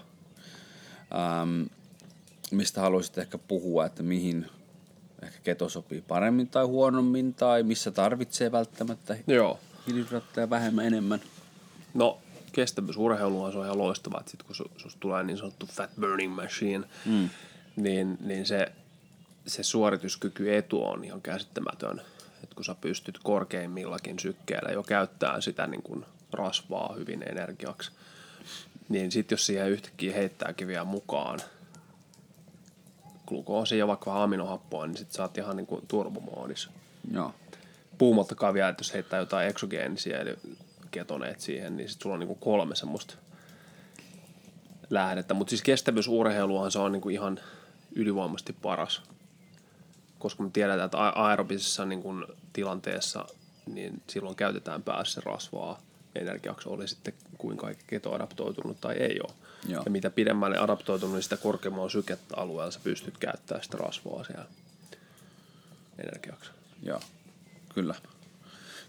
ähm, 1.15 1.63
mistä 2.51 2.81
haluaisit 2.81 3.19
ehkä 3.19 3.39
puhua, 3.39 3.87
että 3.87 4.03
mihin 4.03 4.47
ehkä 5.23 5.39
keto 5.45 5.69
sopii 5.69 6.01
paremmin 6.01 6.49
tai 6.49 6.65
huonommin, 6.65 7.35
tai 7.35 7.63
missä 7.63 7.91
tarvitsee 7.91 8.53
välttämättä 8.53 9.17
Joo. 9.27 9.61
hiilihydraatteja 9.87 10.51
vähemmän 10.51 10.87
enemmän? 10.87 11.21
No 11.95 12.19
kestävyysurheiluhan 12.53 13.53
se 13.53 13.59
on 13.59 13.65
ihan 13.65 13.79
loistavaa, 13.79 14.21
että 14.21 14.31
sit 14.31 14.43
kun 14.43 14.57
su- 14.57 14.71
susta 14.77 15.01
tulee 15.01 15.23
niin 15.23 15.39
sanottu 15.39 15.67
fat 15.67 15.91
burning 16.01 16.35
machine, 16.35 16.87
mm. 17.07 17.31
niin, 17.77 18.19
niin 18.21 18.47
se, 18.47 18.73
se 19.47 19.63
suorituskyky 19.63 20.57
etu 20.57 20.85
on 20.85 21.05
ihan 21.05 21.23
käsittämätön. 21.23 22.03
Et 22.45 22.55
kun 22.55 22.65
sä 22.65 22.75
pystyt 22.81 23.19
korkeimmillakin 23.23 24.19
sykkeellä 24.19 24.73
jo 24.73 24.83
käyttämään 24.83 25.43
sitä 25.43 25.67
niin 25.67 25.83
kuin 25.83 26.07
rasvaa 26.33 26.95
hyvin 26.99 27.23
energiaksi, 27.29 27.91
niin 28.89 29.13
sitten 29.13 29.37
jos 29.37 29.47
siihen 29.47 29.71
yhtäkkiä 29.71 30.15
heittääkin 30.15 30.69
vielä 30.69 30.85
mukaan 30.85 31.41
glukoosia 33.27 33.79
ja 33.79 33.87
vaikka 33.87 34.11
vähän 34.11 34.23
aminohappoa, 34.23 34.87
niin 34.87 34.97
sitten 34.97 35.17
sä 35.17 35.23
oot 35.23 35.39
ihan 35.39 35.57
niin 35.57 35.67
kuin 35.67 35.87
turbomoodissa 35.89 36.71
Joo. 37.11 37.35
puhumattakaan 37.99 38.55
vielä, 38.55 38.69
että 38.69 38.81
jos 38.81 38.95
heittää 38.95 39.19
jotain 39.19 39.49
eksogeenisiä 39.49 40.21
eli 40.21 40.37
ketoneet 40.91 41.41
siihen, 41.41 41.77
niin 41.77 41.89
sitten 41.89 42.03
sulla 42.03 42.15
on 42.15 42.21
niinku 42.21 42.35
kolme 42.35 42.75
semmoista 42.75 43.15
lähdettä. 44.91 45.35
Mutta 45.35 45.51
siis 45.51 45.63
kestävyysurheiluhan 45.63 46.71
se 46.71 46.79
on 46.79 46.93
niinku 46.93 47.09
ihan 47.09 47.41
ylivoimaisesti 47.95 48.53
paras. 48.53 49.03
Koska 50.25 50.43
me 50.43 50.51
tiedetään, 50.53 50.85
että 50.85 50.99
aerobisessa 50.99 51.85
niinku 51.85 52.15
tilanteessa 52.53 53.25
niin 53.67 54.03
silloin 54.07 54.37
käytetään 54.37 54.83
päässä 54.83 55.23
rasvaa 55.25 55.81
energiaksi, 56.15 56.69
oli 56.69 56.89
sitten 56.89 57.15
kuinka 57.39 57.71
ketoadaptoitunut 57.87 58.81
tai 58.81 58.95
ei 58.95 59.21
ole. 59.23 59.33
Joo. 59.69 59.83
Ja 59.85 59.91
mitä 59.91 60.11
pidemmälle 60.11 60.59
adaptoitunut, 60.59 61.15
niin 61.15 61.23
sitä 61.23 61.37
korkeammalla 61.37 61.89
sykettä 61.89 62.35
alueella 62.37 62.71
sä 62.71 62.81
pystyt 62.85 63.19
käyttämään 63.19 63.65
sitä 63.65 63.77
rasvaa 63.77 64.25
siellä 64.25 64.45
energiaksi. 65.99 66.51
Joo, 66.83 67.01
kyllä. 67.75 67.95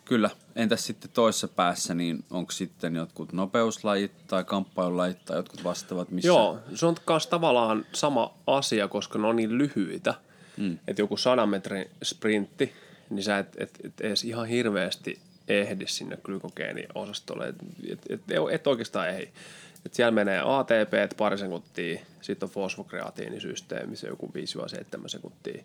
Kyllä. 0.05 0.29
Entäs 0.55 0.85
sitten 0.85 1.11
toisessa 1.13 1.47
päässä, 1.47 1.93
niin 1.93 2.23
onko 2.31 2.51
sitten 2.51 2.95
jotkut 2.95 3.33
nopeuslajit 3.33 4.27
tai 4.27 4.43
kamppailulajit 4.43 5.25
tai 5.25 5.37
jotkut 5.37 5.63
vastaavat, 5.63 6.11
missä... 6.11 6.27
Joo, 6.27 6.59
se 6.75 6.85
on 6.85 6.95
myös 7.09 7.27
tavallaan 7.27 7.85
sama 7.93 8.33
asia, 8.47 8.87
koska 8.87 9.19
ne 9.19 9.27
on 9.27 9.35
niin 9.35 9.57
lyhyitä. 9.57 10.13
Mm. 10.57 10.79
Että 10.87 11.01
joku 11.01 11.17
100 11.17 11.45
metrin 11.45 11.89
sprintti, 12.03 12.73
niin 13.09 13.23
sä 13.23 13.37
et, 13.37 13.47
et, 13.57 13.79
et 13.83 14.01
edes 14.01 14.23
ihan 14.23 14.47
hirveästi 14.47 15.19
ehdi 15.47 15.87
sinne 15.87 16.17
glykogeeniosastolle. 16.23 17.47
Et, 17.47 17.55
et, 17.89 17.99
et, 18.09 18.21
et 18.51 18.67
oikeastaan 18.67 19.09
ei. 19.09 19.29
Et 19.85 19.93
siellä 19.93 20.11
menee 20.11 20.41
ATP 20.45 21.17
pari 21.17 21.37
sekuntia, 21.37 21.99
sitten 22.21 22.47
on 22.47 22.53
fosfokreatiinisysteemi, 22.53 23.95
se 23.95 24.07
joku 24.07 24.31
5-7 25.03 25.07
sekuntia. 25.07 25.63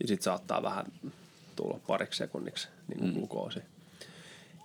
Ja 0.00 0.08
sitten 0.08 0.24
saattaa 0.24 0.62
vähän 0.62 0.86
tulla 1.56 1.80
pariksi 1.86 2.18
sekunniksi 2.18 2.68
niin 2.88 2.98
kuin 2.98 3.10
mm. 3.10 3.18
glukoosi. 3.18 3.60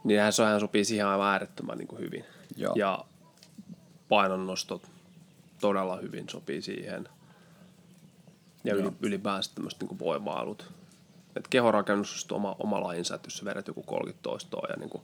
Niinhän 0.03 0.33
se 0.33 0.43
hän 0.43 0.59
sopii 0.59 0.85
siihen 0.85 1.07
aivan 1.07 1.27
äärettömän 1.27 1.77
niin 1.77 1.87
kuin 1.87 2.01
hyvin. 2.01 2.25
Joo. 2.57 2.73
Ja 2.75 3.05
painonnostot 4.09 4.81
todella 5.61 5.97
hyvin 5.97 6.29
sopii 6.29 6.61
siihen. 6.61 7.09
Ja 8.63 8.75
yli, 8.75 8.91
ylipäänsä 9.01 9.51
tämmöiset 9.55 9.81
niin 9.81 9.99
voimailut. 9.99 10.71
Et 11.35 11.47
kehorakennus 11.47 12.27
on 12.31 12.35
oma, 12.35 12.55
oma 12.59 12.83
lajinsa, 12.83 13.15
että 13.15 13.27
jos 13.27 13.37
sä 13.37 13.45
vedät 13.45 13.67
joku 13.67 13.83
30 13.83 14.23
toistoa 14.23 14.67
ja 14.69 14.75
niin 14.75 15.03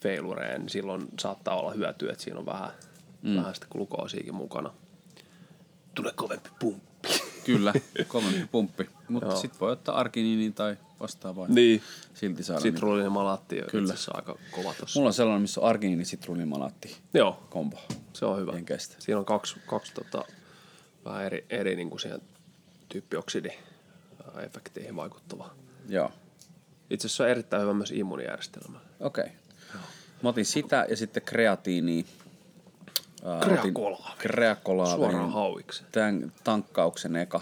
feilureen, 0.00 0.60
niin 0.60 0.68
silloin 0.68 1.08
saattaa 1.18 1.60
olla 1.60 1.72
hyötyä, 1.72 2.12
että 2.12 2.24
siinä 2.24 2.38
on 2.38 2.46
vähän, 2.46 2.70
mm. 3.22 3.36
vähän 3.36 3.54
sitä 3.54 3.66
glukoosiakin 3.70 4.34
mukana. 4.34 4.72
Tulee 5.94 6.12
kovempi 6.12 6.50
pumppi. 6.60 7.08
Kyllä, 7.44 7.72
kovempi 8.08 8.48
pumppi. 8.52 8.88
Mutta 9.08 9.28
Joo. 9.28 9.36
sitten 9.36 9.60
voi 9.60 9.72
ottaa 9.72 9.96
arkiniinin 9.96 10.54
tai 10.54 10.76
vastaavaa. 11.00 11.48
Niin. 11.48 11.82
Silti 12.14 12.42
saada. 12.42 12.60
Niin. 12.60 12.72
Sitruulinimalaatti 12.72 13.62
on 13.62 13.68
Kyllä. 13.70 13.94
itse 13.94 14.10
aika 14.14 14.38
kova 14.50 14.74
tossa. 14.74 15.00
Mulla 15.00 15.08
on 15.08 15.14
sellainen, 15.14 15.42
missä 15.42 15.60
on 15.60 15.68
arkiniini 15.68 16.04
sitruunimalaatti 16.04 16.96
Joo, 17.14 17.46
kombo. 17.50 17.78
se 18.12 18.24
on 18.24 18.38
hyvä. 18.38 18.52
En 18.52 18.64
kestä. 18.64 18.96
Siinä 18.98 19.18
on 19.18 19.24
kaksi, 19.24 19.56
kaksi 19.66 19.94
tota, 19.94 20.24
vähän 21.04 21.24
eri, 21.24 21.46
eri 21.50 21.76
niin 21.76 21.90
kuin 21.90 22.00
siihen 22.00 22.20
tyyppioksidi-efektiin 22.94 24.96
vaikuttava. 24.96 25.50
Joo, 25.88 26.12
Itse 26.90 27.06
asiassa 27.06 27.24
on 27.24 27.30
erittäin 27.30 27.62
hyvä 27.62 27.74
myös 27.74 27.90
immuunijärjestelmälle. 27.90 28.86
okei. 29.00 29.24
Okay. 29.24 29.36
Mä 30.22 30.28
otin 30.28 30.44
sitä 30.44 30.86
ja 30.88 30.96
sitten 30.96 31.22
kreatiiniä. 31.22 32.04
Otin 33.22 33.48
Kreakolaaveni. 33.48 34.14
Kreakolaaveni. 34.18 35.12
Suoraan 35.12 35.32
hauiksi. 35.32 35.84
Tämän 35.92 36.32
tankkauksen 36.44 37.16
eka. 37.16 37.40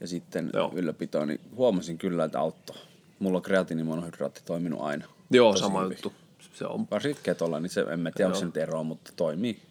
Ja 0.00 0.08
sitten 0.08 0.50
Joo. 0.54 0.72
ylläpito, 0.74 1.24
niin 1.24 1.40
huomasin 1.56 1.98
kyllä, 1.98 2.24
että 2.24 2.40
auttoi. 2.40 2.76
Mulla 3.18 3.36
on 3.38 3.42
kreatiinimonohydraatti 3.42 4.40
toiminut 4.44 4.80
aina. 4.80 5.06
Joo, 5.30 5.52
Tosi 5.52 5.62
sama 5.62 5.80
hyvin. 5.80 5.98
juttu. 6.04 6.12
Se 6.54 6.66
on. 6.66 6.86
Varsinkin 6.90 7.22
ketolla, 7.22 7.60
niin 7.60 7.70
se, 7.70 7.80
en 7.80 8.00
mä 8.00 8.10
tiedä, 8.10 8.28
onko 8.28 8.38
se 8.38 8.44
nyt 8.44 8.56
eroa, 8.56 8.82
mutta 8.82 9.12
toimii. 9.16 9.62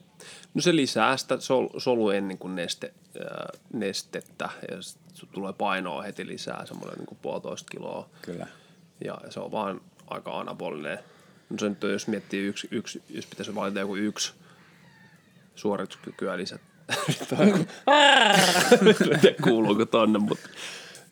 No 0.53 0.61
se 0.61 0.75
lisää 0.75 1.17
sitä 1.17 1.39
sol, 1.39 1.69
solujen 1.77 2.27
niin 2.27 2.37
kuin 2.37 2.55
neste, 2.55 2.93
ää, 3.23 3.49
nestettä 3.73 4.49
ja 4.71 4.77
tulee 5.31 5.53
painoa 5.53 6.01
heti 6.01 6.27
lisää, 6.27 6.65
semmoinen 6.65 6.97
niin 6.97 7.07
kuin 7.07 7.19
puolitoista 7.21 7.71
kiloa. 7.71 8.09
Kyllä. 8.21 8.47
Ja 9.05 9.17
se 9.29 9.39
on 9.39 9.51
vaan 9.51 9.81
aika 10.07 10.39
anabolinen. 10.39 10.99
No 11.49 11.57
se 11.59 11.69
nyt 11.69 11.83
on, 11.83 11.91
jos 11.91 12.07
miettii 12.07 12.47
yksi, 12.47 12.67
yksi 12.71 13.03
jos 13.09 13.25
pitäisi 13.25 13.55
valita 13.55 13.79
joku 13.79 13.95
yksi 13.95 14.33
suorituskykyä 15.55 16.37
lisät. 16.37 16.61
kuuluuko 19.43 19.85
tonne, 19.85 20.19
mutta 20.19 20.49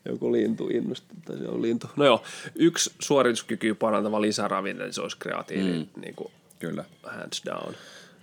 joku 0.06 0.32
lintu 0.32 0.68
innosti, 0.68 1.08
tai 1.26 1.38
se 1.38 1.48
on 1.48 1.62
lintu. 1.62 1.90
No 1.96 2.06
joo, 2.06 2.24
yksi 2.56 2.92
suorituskykyä 3.00 3.76
parantava 3.76 4.22
lisäravinne, 4.22 4.84
niin 4.84 4.94
se 4.94 5.02
olisi 5.02 5.18
kreatiini 5.20 5.78
mm. 5.78 6.02
niin 6.02 6.16
kuin 6.16 6.32
Kyllä. 6.60 6.86
hands 7.04 7.42
down. 7.46 7.74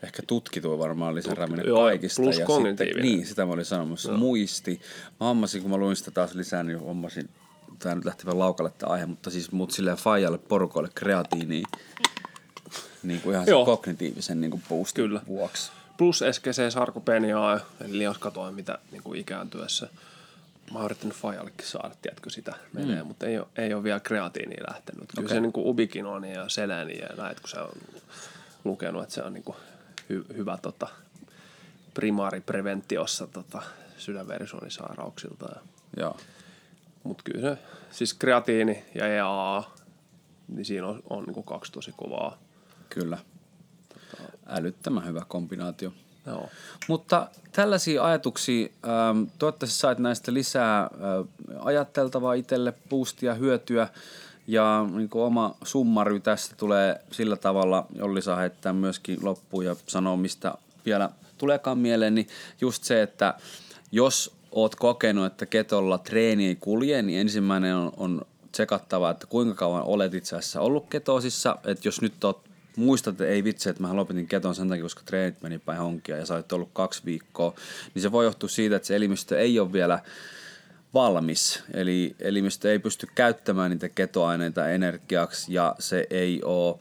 Ehkä 0.03 0.22
tutkituin 0.26 0.78
varmaan 0.78 1.14
lisäräminen 1.14 1.66
joo, 1.66 1.84
kaikista. 1.84 2.22
plus 2.22 2.26
ja 2.26 2.32
sitten, 2.32 2.47
kognitiivinen. 2.47 3.03
niin, 3.03 3.26
sitä 3.26 3.47
mä 3.47 3.53
olin 3.53 3.64
sanomassa. 3.64 4.12
No. 4.12 4.18
Muisti. 4.18 4.80
Mä 5.20 5.26
hommasin, 5.26 5.62
kun 5.62 5.70
mä 5.70 5.76
luin 5.76 5.97
sitä 5.97 6.11
taas 6.11 6.34
lisää, 6.34 6.62
niin 6.62 6.80
hommasin, 6.80 7.28
tää 7.78 7.94
nyt 7.94 8.05
lähti 8.05 8.26
vähän 8.26 8.38
laukalle 8.38 8.72
tämä 8.78 8.92
aihe, 8.92 9.07
mutta 9.07 9.30
siis 9.30 9.53
mut 9.53 9.70
silleen 9.70 9.97
faijalle 9.97 10.38
porukoille 10.38 10.90
kreatiiniin. 10.94 11.66
Niin 13.03 13.20
kuin 13.20 13.34
ihan 13.34 13.47
sen 13.47 13.64
kognitiivisen 13.64 14.40
niin 14.40 14.51
kuin 14.51 14.62
boostin 14.68 15.05
Kyllä. 15.05 15.20
vuoksi. 15.26 15.72
plus 15.99 16.24
SGC 16.32 16.72
sarkopeniaa, 16.72 17.61
eli 17.80 17.99
lihaskatoa, 17.99 18.53
mitä 18.53 18.78
niin 18.92 19.03
kuin 19.03 19.20
ikääntyessä. 19.20 19.88
Mä 20.72 20.78
oon 20.78 20.84
yrittänyt 20.84 21.16
Fajallekin 21.16 21.66
saada, 21.66 21.94
tiedätkö 22.03 22.30
sitä 22.30 22.55
menee, 22.72 23.03
mm. 23.03 23.07
mutta 23.07 23.26
ei 23.26 23.38
ole, 23.38 23.47
ei 23.57 23.74
ole 23.74 23.82
vielä 23.82 24.01
kreatiiniin 24.01 24.62
lähtenyt. 24.68 25.05
Kyllä 25.14 25.26
Okei. 25.26 25.36
se 25.36 25.40
niin 25.40 25.53
kuin 25.53 25.66
ubikinonia 25.66 26.40
ja 26.40 26.49
seleni 26.49 26.99
ja 26.99 27.09
näet, 27.16 27.40
kun 27.40 27.51
se 27.51 27.61
on 27.61 27.70
lukenut, 28.64 29.03
että 29.03 29.14
se 29.14 29.22
on 29.22 29.32
niin 29.32 29.44
kuin 29.44 29.57
hy, 30.11 30.25
hyvä 30.37 30.59
tota, 30.63 30.89
primaaripreventiossa 31.95 33.27
tota, 33.27 33.63
sydänverisuonisairauksilta. 33.99 35.47
Ja, 35.49 35.61
Joo. 35.97 36.17
mutta 37.03 37.23
kyllä 37.25 37.41
se, 37.41 37.63
siis 37.91 38.15
kreatiini 38.15 38.85
ja 38.95 39.07
EAA, 39.07 39.71
niin 40.49 40.65
siinä 40.65 40.87
on, 40.87 41.03
on 41.11 41.25
niin 41.25 41.45
kaksi 41.45 41.73
tosi 41.73 41.93
kovaa. 41.97 42.39
Kyllä. 42.89 43.19
Älyttömän 44.47 45.07
hyvä 45.07 45.23
kombinaatio. 45.29 45.93
Joo. 46.27 46.49
Mutta 46.89 47.29
tällaisia 47.53 48.05
ajatuksia, 48.05 48.69
ähm, 48.85 49.23
toivottavasti 49.39 49.79
sait 49.79 49.99
näistä 49.99 50.35
lisää 50.35 50.83
äh, 50.83 50.89
ajatteltavaa 51.61 52.35
itselle, 52.35 52.75
boostia, 52.89 53.35
hyötyä. 53.35 53.89
Ja 54.47 54.86
niin 54.92 55.09
kuin 55.09 55.22
oma 55.22 55.55
summary 55.64 56.20
tästä 56.20 56.57
tulee 56.57 57.01
sillä 57.11 57.36
tavalla, 57.36 57.86
Olli 58.01 58.22
saa 58.22 58.36
heittää 58.36 58.72
myöskin 58.72 59.18
loppuun 59.22 59.64
ja 59.64 59.76
sanoa, 59.86 60.16
mistä 60.16 60.55
vielä 60.84 61.11
tuleekaan 61.38 61.78
mieleen, 61.78 62.14
niin 62.14 62.28
just 62.61 62.84
se, 62.84 63.03
että 63.03 63.34
jos 63.92 64.36
oot 64.53 64.74
kokenut, 64.74 65.26
että 65.26 65.47
ketolla 65.47 65.99
treeni 65.99 66.47
ei 66.47 66.57
kulje, 66.57 67.03
niin 67.03 67.20
ensimmäinen 67.20 67.76
on, 67.76 67.92
on 67.97 68.22
tsekattava, 68.53 69.11
että 69.11 69.26
kuinka 69.26 69.55
kauan 69.55 69.82
olet 69.82 70.14
itse 70.14 70.36
asiassa 70.36 70.61
ollut 70.61 70.86
ketosissa. 70.90 71.59
Että 71.64 71.88
jos 71.88 72.01
nyt 72.01 72.24
oot, 72.24 72.40
muistat, 72.76 73.12
että 73.12 73.26
ei 73.26 73.44
vitsi, 73.44 73.68
että 73.68 73.82
mä 73.82 73.97
lopetin 73.97 74.26
keton 74.26 74.55
sen 74.55 74.68
takia, 74.68 74.82
koska 74.82 75.03
treenit 75.05 75.42
meni 75.42 75.59
päin 75.59 75.78
honkia 75.78 76.16
ja 76.16 76.26
sä 76.26 76.34
olet 76.34 76.53
ollut 76.53 76.70
kaksi 76.72 77.03
viikkoa, 77.05 77.55
niin 77.94 78.03
se 78.03 78.12
voi 78.12 78.24
johtua 78.24 78.49
siitä, 78.49 78.76
että 78.76 78.86
se 78.88 78.97
elimistö 78.97 79.38
ei 79.38 79.61
ole 79.61 79.72
vielä 79.72 79.99
valmis. 80.97 81.62
Eli 81.74 82.16
elimistö 82.20 82.72
ei 82.72 82.78
pysty 82.78 83.07
käyttämään 83.14 83.70
niitä 83.70 83.88
ketoaineita 83.88 84.68
energiaksi 84.68 85.55
ja 85.55 85.76
se 85.78 86.07
ei 86.11 86.42
ole 86.42 86.78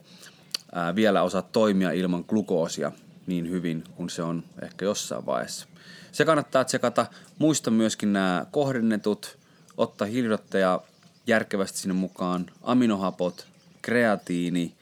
ää, 0.72 0.94
vielä 0.94 1.22
osaa 1.22 1.42
toimia 1.42 1.92
ilman 1.92 2.24
glukoosia 2.28 2.92
niin 3.26 3.50
hyvin 3.50 3.84
kuin 3.96 4.10
se 4.10 4.22
on 4.22 4.44
ehkä 4.62 4.84
jossain 4.84 5.26
vaiheessa. 5.26 5.66
Se 6.12 6.24
kannattaa 6.24 6.64
tsekata. 6.64 7.06
Muista 7.38 7.70
myöskin 7.70 8.12
nämä 8.12 8.46
kohdennetut, 8.50 9.38
ottaa 9.76 10.06
hiilidotteja 10.06 10.80
järkevästi 11.26 11.78
sinne 11.78 11.94
mukaan, 11.94 12.46
aminohapot, 12.62 13.46
kreatiini, 13.82 14.74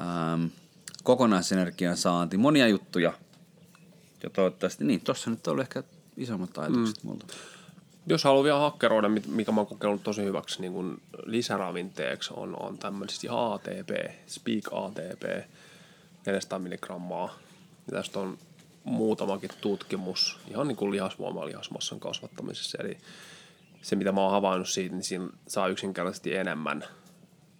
ähm, 0.00 0.44
kokonaisenergian 1.02 1.96
saanti, 1.96 2.36
monia 2.36 2.68
juttuja. 2.68 3.12
Ja 4.22 4.30
toivottavasti, 4.30 4.84
niin, 4.84 5.00
tossa 5.00 5.30
nyt 5.30 5.46
oli 5.46 5.60
ehkä 5.60 5.82
isommat 6.16 6.58
ajatukset 6.58 7.02
mm. 7.02 7.08
multa. 7.08 7.26
Jos 8.06 8.24
haluaa 8.24 8.44
vielä 8.44 8.58
hakkeroida, 8.58 9.08
mikä 9.26 9.52
mä 9.52 9.60
oon 9.60 9.66
kokenut 9.66 10.02
tosi 10.02 10.24
hyväksi 10.24 10.60
niin 10.60 10.72
kun 10.72 11.00
lisäravinteeksi, 11.24 12.30
on, 12.36 12.62
on 12.62 12.78
tämmöisesti 12.78 13.26
ATP, 13.30 13.90
Speak 14.26 14.64
ATP, 14.72 15.48
400 16.26 16.58
milligrammaa. 16.58 17.34
Ja 17.86 17.96
tästä 17.96 18.18
on 18.18 18.38
muutamakin 18.84 19.50
tutkimus 19.60 20.38
ihan 20.50 20.68
niin 20.68 20.76
kuin 20.76 20.90
lihasvoima 20.90 21.46
lihasmassan 21.46 22.00
kasvattamisessa. 22.00 22.78
Eli 22.80 22.98
se, 23.82 23.96
mitä 23.96 24.12
mä 24.12 24.20
oon 24.20 24.30
havainnut 24.30 24.68
siitä, 24.68 24.94
niin 24.94 25.04
siinä 25.04 25.28
saa 25.48 25.68
yksinkertaisesti 25.68 26.36
enemmän, 26.36 26.84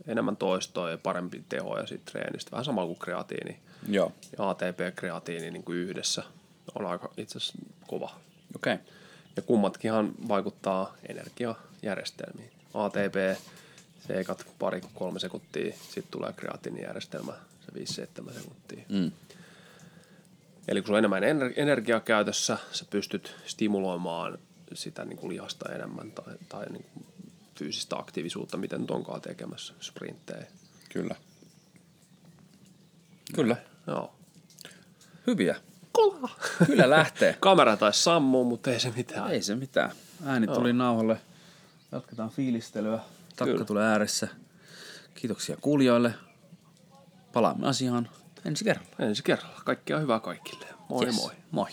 enemmän 0.07 0.37
toistoa 0.37 0.91
ja 0.91 0.99
parempi 0.99 1.45
teho 1.49 1.79
ja 1.79 1.87
siitä 1.87 2.11
treenistä. 2.11 2.51
Vähän 2.51 2.65
sama 2.65 2.87
kuin 2.87 2.99
kreatiini 2.99 3.59
Joo. 3.89 4.13
ja 4.39 4.51
ATP-kreatiini 4.51 5.51
niin 5.51 5.65
kuin 5.65 5.79
yhdessä 5.79 6.23
on 6.75 6.87
aika 6.87 7.13
itse 7.17 7.39
asiassa 7.39 7.59
kova. 7.87 8.11
Okei. 8.57 8.75
Okay. 8.75 8.87
Ja 9.37 9.43
kummatkinhan 9.43 10.13
vaikuttaa 10.29 10.97
energiajärjestelmiin. 11.09 12.51
ATP, 12.75 13.41
se 14.07 14.21
ekat 14.21 14.47
pari 14.59 14.81
kolme 14.95 15.19
sekuntia, 15.19 15.75
sitten 15.85 16.11
tulee 16.11 16.33
kreatiinijärjestelmä, 16.33 17.33
se 17.61 18.03
5-7 18.23 18.33
sekuntia. 18.33 18.85
Mm. 18.89 19.13
Eli 20.69 20.81
kun 20.81 20.87
sulla 20.87 20.97
on 20.97 21.05
enemmän 21.05 21.23
ener- 21.23 21.53
energiaa 21.57 22.01
käytössä, 22.01 22.59
sä 22.73 22.85
pystyt 22.91 23.35
stimuloimaan 23.47 24.39
sitä 24.75 25.05
niin 25.05 25.17
kuin 25.17 25.33
lihasta 25.33 25.73
enemmän 25.73 26.11
tai, 26.13 26.35
tai 26.49 26.67
niin 26.67 26.85
kuin 26.95 27.07
fyysistä 27.59 27.97
aktiivisuutta, 27.97 28.57
miten 28.57 28.81
nyt 28.81 28.91
onkaan 28.91 29.21
tekemässä 29.21 29.75
sprinttejä. 29.81 30.47
Kyllä. 30.89 31.15
Kyllä. 33.35 33.57
Joo. 33.87 34.15
Hyviä. 35.27 35.57
Kola! 35.93 36.31
Kyllä 36.67 36.91
lähtee. 36.91 37.37
Kamera 37.41 37.77
taisi 37.77 38.03
sammua, 38.03 38.45
mutta 38.45 38.71
ei 38.71 38.81
se 38.81 38.93
mitään. 38.97 39.31
Ei 39.31 39.43
se 39.43 39.55
mitään. 39.55 39.91
Ääni 40.27 40.47
tuli 40.47 40.73
nauhalle. 40.73 41.21
Jatketaan 41.93 42.31
fiilistelyä. 42.31 42.99
Takka 43.37 43.45
Kyllä. 43.53 43.65
tulee 43.65 43.87
ääressä. 43.87 44.29
Kiitoksia 45.15 45.57
kuulijoille. 45.61 46.15
Palaamme 47.33 47.69
asiaan 47.69 48.09
ensi 48.45 48.65
kerralla. 48.65 48.91
Ensi 48.99 49.23
kerralla. 49.23 49.61
Kaikkea 49.65 49.99
hyvää 49.99 50.21
kaikille. 50.21 50.67
Moi 50.89 51.07
Yes. 51.07 51.15
moi. 51.17 51.33
Moi. 51.51 51.71